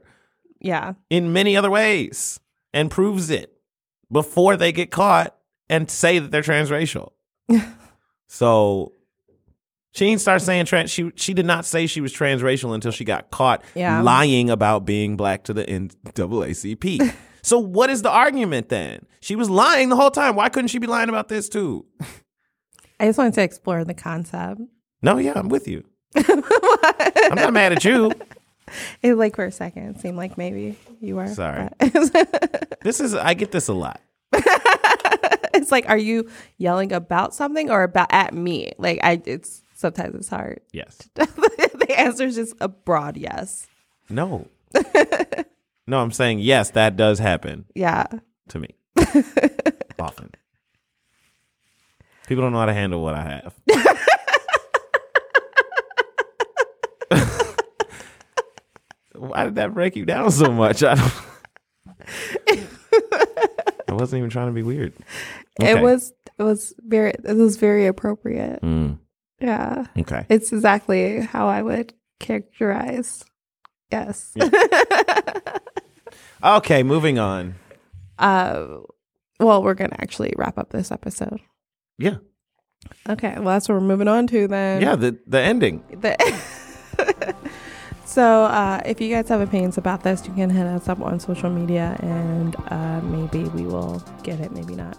yeah. 0.61 0.93
in 1.09 1.33
many 1.33 1.57
other 1.57 1.69
ways 1.69 2.39
and 2.73 2.89
proves 2.89 3.29
it 3.29 3.53
before 4.09 4.55
they 4.55 4.71
get 4.71 4.89
caught 4.89 5.35
and 5.69 5.91
say 5.91 6.19
that 6.19 6.31
they're 6.31 6.41
transracial. 6.41 7.11
so 8.29 8.93
she 9.91 10.05
didn't 10.05 10.21
start 10.21 10.41
saying 10.41 10.65
trans. 10.65 10.91
She 10.91 11.11
she 11.15 11.33
did 11.33 11.45
not 11.45 11.65
say 11.65 11.85
she 11.85 12.01
was 12.01 12.13
transracial 12.13 12.73
until 12.73 12.91
she 12.91 13.03
got 13.03 13.31
caught 13.31 13.63
Yeah. 13.75 14.01
lying 14.01 14.49
about 14.49 14.85
being 14.85 15.17
black 15.17 15.43
to 15.43 15.53
the 15.53 15.65
NAACP. 15.65 17.13
so 17.45 17.59
what 17.59 17.91
is 17.91 18.01
the 18.01 18.09
argument 18.09 18.69
then? 18.69 19.05
She 19.21 19.35
was 19.35 19.51
lying 19.51 19.89
the 19.89 19.95
whole 19.95 20.09
time. 20.09 20.35
Why 20.35 20.49
couldn't 20.49 20.69
she 20.69 20.79
be 20.79 20.87
lying 20.87 21.09
about 21.09 21.27
this 21.27 21.47
too? 21.47 21.85
I 22.99 23.05
just 23.05 23.19
wanted 23.19 23.35
to 23.35 23.43
explore 23.43 23.83
the 23.83 23.93
concept. 23.93 24.61
No, 25.03 25.17
yeah, 25.17 25.33
I'm 25.35 25.49
with 25.49 25.67
you. 25.67 25.83
I'm 26.15 27.35
not 27.35 27.53
mad 27.53 27.73
at 27.73 27.85
you. 27.85 28.11
It 29.03 29.13
like 29.13 29.35
for 29.35 29.45
a 29.45 29.51
second 29.51 29.95
it 29.95 29.99
seemed 29.99 30.17
like 30.17 30.39
maybe 30.39 30.75
you 30.99 31.17
were. 31.17 31.27
Sorry. 31.27 31.69
This 32.81 32.99
is 32.99 33.13
I 33.13 33.35
get 33.35 33.51
this 33.51 33.67
a 33.67 33.73
lot. 33.73 34.01
it's 34.31 35.71
like, 35.71 35.87
are 35.87 35.97
you 35.97 36.29
yelling 36.57 36.91
about 36.91 37.33
something 37.35 37.69
or 37.69 37.83
about 37.83 38.07
at 38.11 38.33
me? 38.33 38.71
Like 38.77 38.99
I, 39.03 39.21
it's 39.25 39.61
sometimes 39.75 40.15
it's 40.15 40.29
hard. 40.29 40.61
Yes. 40.71 40.97
the 41.15 41.95
answer 41.95 42.25
is 42.25 42.35
just 42.35 42.55
a 42.59 42.67
broad 42.67 43.17
yes. 43.17 43.67
No. 44.09 44.47
No, 45.87 45.99
I'm 45.99 46.11
saying 46.11 46.39
yes, 46.39 46.71
that 46.71 46.95
does 46.97 47.19
happen 47.19 47.65
Yeah. 47.75 48.05
to 48.49 48.59
me 48.59 48.75
often. 49.99 50.31
People 52.27 52.43
don't 52.43 52.53
know 52.53 52.59
how 52.59 52.65
to 52.65 52.73
handle 52.73 53.03
what 53.03 53.13
I 53.13 53.21
have. 53.23 53.53
Why 59.13 59.45
did 59.45 59.55
that 59.55 59.73
break 59.73 59.95
you 59.95 60.05
down 60.05 60.31
so 60.31 60.51
much? 60.51 60.83
I 60.83 60.95
don't. 60.95 61.13
I 63.87 63.93
wasn't 63.93 64.19
even 64.19 64.29
trying 64.29 64.47
to 64.47 64.53
be 64.53 64.63
weird. 64.63 64.93
Okay. 65.61 65.71
It 65.71 65.81
was 65.81 66.13
it 66.37 66.43
was 66.43 66.73
very 66.79 67.11
it 67.23 67.35
was 67.37 67.55
very 67.57 67.85
appropriate. 67.87 68.61
Mm, 68.61 68.99
Yeah. 69.39 69.85
okay. 69.99 70.25
It's 70.29 70.51
exactly 70.51 71.21
how 71.21 71.47
I 71.47 71.61
would 71.61 71.93
characterize. 72.19 73.23
Yes. 73.95 74.35
Okay, 76.43 76.83
moving 76.83 77.17
on. 77.17 77.55
uh 78.19 78.67
well, 79.39 79.63
we're 79.63 79.73
gonna 79.73 79.95
actually 79.99 80.31
wrap 80.37 80.57
up 80.57 80.69
this 80.69 80.91
episode. 80.91 81.39
Yeah. 81.97 82.17
Okay, 83.09 83.33
well 83.35 83.45
that's 83.55 83.67
what 83.67 83.75
we're 83.75 83.81
moving 83.93 84.07
on 84.07 84.27
to 84.27 84.47
then. 84.47 84.81
Yeah, 84.81 84.95
the 84.95 85.17
the 85.27 85.39
ending. 85.41 85.83
The- 85.89 86.15
so 88.05 88.43
uh, 88.45 88.81
if 88.85 89.01
you 89.01 89.09
guys 89.13 89.27
have 89.29 89.41
opinions 89.41 89.77
about 89.77 90.03
this, 90.03 90.25
you 90.27 90.33
can 90.33 90.49
hit 90.49 90.67
us 90.67 90.87
up 90.87 91.01
on 91.01 91.19
social 91.19 91.49
media 91.49 91.97
and 92.01 92.55
uh, 92.69 93.01
maybe 93.01 93.43
we 93.49 93.63
will 93.63 94.03
get 94.23 94.39
it, 94.39 94.51
maybe 94.51 94.75
not. 94.75 94.97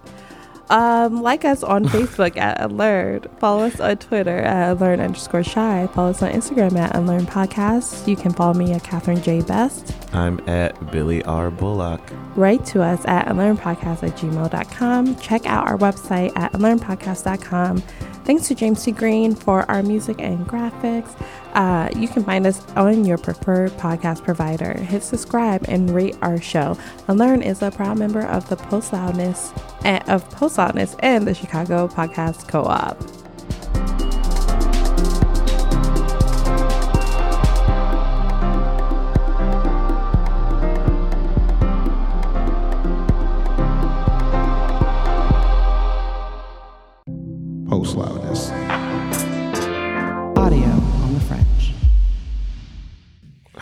Um, 0.68 1.22
like 1.22 1.44
us 1.44 1.62
on 1.62 1.84
Facebook 1.84 2.36
at 2.36 2.60
Unlearned. 2.60 3.28
Follow 3.38 3.64
us 3.64 3.78
on 3.78 3.96
Twitter 3.98 4.38
at 4.38 4.72
Unlearned 4.72 5.00
underscore 5.00 5.44
shy. 5.44 5.86
Follow 5.94 6.10
us 6.10 6.22
on 6.22 6.32
Instagram 6.32 6.76
at 6.76 6.94
Unlearn 6.96 7.26
Podcast. 7.26 8.08
You 8.08 8.16
can 8.16 8.32
follow 8.32 8.54
me 8.54 8.72
at 8.72 8.82
Catherine 8.82 9.22
J. 9.22 9.42
Best. 9.42 9.94
I'm 10.12 10.40
at 10.48 10.90
Billie 10.90 11.22
R. 11.24 11.50
Bullock. 11.50 12.00
Write 12.34 12.64
to 12.66 12.82
us 12.82 13.04
at 13.06 13.26
unlearnedpodcast 13.28 14.02
at 14.02 14.16
gmail.com. 14.16 15.16
Check 15.16 15.46
out 15.46 15.68
our 15.68 15.78
website 15.78 16.32
at 16.36 16.52
unlearnedpodcast.com. 16.52 17.82
Thanks 18.26 18.48
to 18.48 18.56
James 18.56 18.82
T. 18.82 18.90
Green 18.90 19.36
for 19.36 19.70
our 19.70 19.84
music 19.84 20.20
and 20.20 20.44
graphics. 20.48 21.14
Uh, 21.54 21.88
you 21.96 22.08
can 22.08 22.24
find 22.24 22.44
us 22.44 22.60
on 22.72 23.04
your 23.04 23.18
preferred 23.18 23.70
podcast 23.74 24.24
provider. 24.24 24.76
Hit 24.76 25.04
subscribe 25.04 25.64
and 25.68 25.88
rate 25.94 26.18
our 26.22 26.40
show. 26.40 26.76
Unlearn 27.06 27.40
is 27.40 27.62
a 27.62 27.70
proud 27.70 27.98
member 27.98 28.22
of 28.22 28.48
the 28.48 28.56
Post 28.56 28.92
Loudness 28.92 29.52
and 29.84 30.02
of 30.08 30.28
Post 30.30 30.58
Loudness 30.58 30.96
and 30.98 31.24
the 31.24 31.34
Chicago 31.34 31.86
Podcast 31.86 32.48
Co-op. 32.48 33.25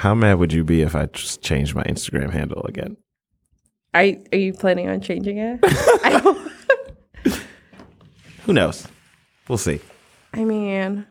How 0.04 0.14
mad 0.14 0.34
would 0.34 0.52
you 0.52 0.64
be 0.64 0.82
if 0.82 0.94
I 0.94 1.06
just 1.06 1.40
changed 1.40 1.74
my 1.74 1.82
Instagram 1.84 2.30
handle 2.30 2.60
again? 2.66 2.98
Are 3.94 4.04
you, 4.04 4.22
are 4.34 4.36
you 4.36 4.52
planning 4.52 4.86
on 4.86 5.00
changing 5.00 5.38
it? 5.38 5.60
I, 5.64 6.50
Who 8.42 8.52
knows? 8.52 8.86
We'll 9.48 9.56
see. 9.56 9.80
I 10.34 10.44
mean, 10.44 11.06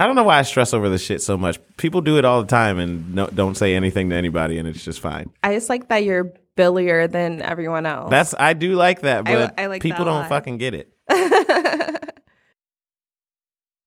I 0.00 0.06
don't 0.06 0.16
know 0.16 0.22
why 0.24 0.38
I 0.38 0.42
stress 0.44 0.72
over 0.72 0.88
this 0.88 1.02
shit 1.02 1.20
so 1.20 1.36
much. 1.36 1.58
People 1.76 2.00
do 2.00 2.16
it 2.16 2.24
all 2.24 2.40
the 2.40 2.48
time 2.48 2.78
and 2.78 3.14
no, 3.14 3.26
don't 3.26 3.54
say 3.54 3.74
anything 3.74 4.08
to 4.08 4.16
anybody, 4.16 4.56
and 4.56 4.66
it's 4.66 4.82
just 4.82 5.00
fine. 5.00 5.28
I 5.42 5.52
just 5.52 5.68
like 5.68 5.88
that 5.90 6.04
you're 6.04 6.32
billier 6.56 7.06
than 7.06 7.42
everyone 7.42 7.84
else. 7.84 8.08
That's 8.08 8.34
I 8.38 8.54
do 8.54 8.72
like 8.76 9.02
that, 9.02 9.28
I- 9.28 9.34
but 9.34 9.60
I 9.60 9.66
like 9.66 9.82
people 9.82 10.06
that 10.06 10.10
a 10.10 10.14
don't 10.14 10.20
lot. 10.22 10.28
fucking 10.30 10.56
get 10.56 10.72
it. 10.72 10.90